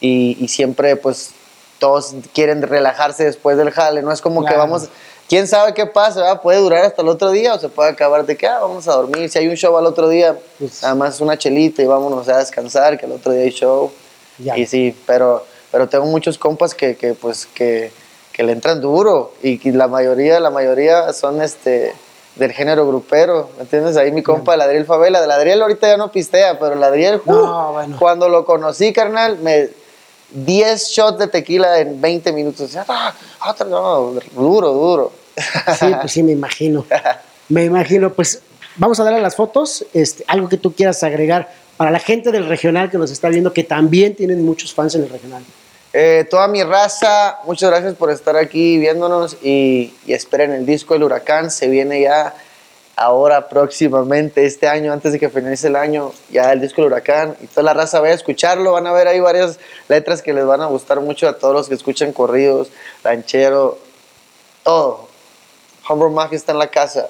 Y, 0.00 0.36
y, 0.40 0.48
siempre, 0.48 0.96
pues, 0.96 1.32
todos 1.78 2.14
quieren 2.32 2.62
relajarse 2.62 3.24
después 3.24 3.56
del 3.56 3.70
jale, 3.70 4.02
no 4.02 4.12
es 4.12 4.20
como 4.20 4.44
que 4.44 4.54
vamos, 4.54 4.88
quién 5.28 5.46
sabe 5.46 5.74
qué 5.74 5.86
pasa, 5.86 6.40
puede 6.40 6.58
durar 6.58 6.84
hasta 6.84 7.02
el 7.02 7.08
otro 7.08 7.30
día 7.30 7.54
o 7.54 7.58
se 7.58 7.68
puede 7.68 7.90
acabar 7.90 8.24
de 8.24 8.36
que, 8.36 8.46
ah, 8.46 8.60
vamos 8.60 8.88
a 8.88 8.92
dormir, 8.92 9.28
si 9.28 9.38
hay 9.38 9.48
un 9.48 9.56
show 9.56 9.76
al 9.76 9.86
otro 9.86 10.08
día, 10.08 10.38
pues, 10.58 10.82
además 10.84 11.20
una 11.20 11.36
chelita 11.36 11.82
y 11.82 11.86
vámonos 11.86 12.28
a 12.28 12.38
descansar, 12.38 12.98
que 12.98 13.06
el 13.06 13.12
otro 13.12 13.32
día 13.32 13.42
hay 13.42 13.50
show. 13.50 13.90
Y 14.38 14.66
sí, 14.66 14.96
pero, 15.06 15.44
pero 15.70 15.88
tengo 15.88 16.06
muchos 16.06 16.38
compas 16.38 16.74
que, 16.74 16.96
que 16.96 17.14
pues, 17.14 17.46
que, 17.46 17.92
que 18.32 18.42
le 18.42 18.52
entran 18.52 18.80
duro 18.80 19.34
y, 19.42 19.70
la 19.72 19.88
mayoría, 19.88 20.40
la 20.40 20.50
mayoría 20.50 21.12
son, 21.12 21.40
este, 21.42 21.94
del 22.36 22.52
género 22.52 22.86
grupero, 22.86 23.50
¿me 23.56 23.62
entiendes? 23.62 23.96
Ahí 23.96 24.10
mi 24.10 24.22
compa, 24.22 24.54
el 24.54 24.60
Adriel 24.60 24.86
Favela, 24.86 25.20
del 25.20 25.30
Adriel 25.30 25.62
ahorita 25.62 25.86
ya 25.86 25.96
no 25.96 26.10
pistea, 26.10 26.58
pero 26.58 26.74
el 26.74 26.82
Adriel, 26.82 27.20
uh, 27.24 27.96
cuando 27.98 28.28
lo 28.28 28.44
conocí, 28.44 28.92
carnal, 28.92 29.38
me 29.38 29.68
10 30.30 30.88
shots 30.88 31.18
de 31.18 31.28
tequila 31.28 31.78
en 31.78 32.00
20 32.00 32.32
minutos. 32.32 32.76
Ah, 32.88 33.14
no, 33.68 34.14
duro, 34.34 34.72
duro. 34.72 35.12
Sí, 35.78 35.86
pues 36.00 36.12
sí, 36.12 36.22
me 36.22 36.32
imagino. 36.32 36.84
Me 37.46 37.64
imagino, 37.64 38.10
pues 38.10 38.40
vamos 38.76 38.98
a 39.00 39.04
darle 39.04 39.20
las 39.20 39.36
fotos, 39.36 39.84
este, 39.92 40.24
algo 40.28 40.48
que 40.48 40.56
tú 40.56 40.72
quieras 40.72 41.02
agregar 41.02 41.52
para 41.76 41.90
la 41.90 41.98
gente 41.98 42.30
del 42.30 42.46
regional 42.46 42.90
que 42.90 42.98
nos 42.98 43.10
está 43.10 43.28
viendo, 43.28 43.52
que 43.52 43.64
también 43.64 44.14
tienen 44.14 44.44
muchos 44.44 44.72
fans 44.72 44.94
en 44.94 45.02
el 45.02 45.10
regional. 45.10 45.42
Eh, 45.96 46.26
toda 46.28 46.48
mi 46.48 46.62
raza, 46.64 47.38
muchas 47.44 47.70
gracias 47.70 47.94
por 47.94 48.10
estar 48.10 48.36
aquí 48.36 48.78
viéndonos 48.78 49.36
y, 49.42 49.94
esperen 50.08 50.50
el 50.50 50.66
disco 50.66 50.94
El 50.94 51.04
Huracán. 51.04 51.50
Se 51.50 51.68
viene 51.68 52.00
ya 52.00 52.34
ahora 52.96 53.48
próximamente, 53.48 54.44
este 54.44 54.66
año, 54.66 54.92
antes 54.92 55.12
de 55.12 55.20
que 55.20 55.28
finalice 55.28 55.68
el 55.68 55.76
año, 55.76 56.12
ya 56.30 56.52
el 56.52 56.60
disco 56.60 56.80
El 56.80 56.88
Huracán. 56.88 57.36
Y 57.40 57.46
toda 57.46 57.62
la 57.62 57.74
raza 57.74 58.00
va 58.00 58.08
a 58.08 58.12
escucharlo. 58.12 58.72
Van 58.72 58.88
a 58.88 58.92
ver 58.92 59.06
ahí 59.06 59.20
varias 59.20 59.60
letras 59.88 60.20
que 60.20 60.32
les 60.32 60.44
van 60.44 60.62
a 60.62 60.66
gustar 60.66 61.00
mucho 61.00 61.28
a 61.28 61.38
todos 61.38 61.54
los 61.54 61.68
que 61.68 61.74
escuchan 61.74 62.12
corridos, 62.12 62.70
ranchero, 63.04 63.78
todo. 64.64 65.08
Humble 65.88 66.10
Mafia 66.10 66.36
está 66.36 66.50
en 66.50 66.58
la 66.58 66.68
casa. 66.68 67.08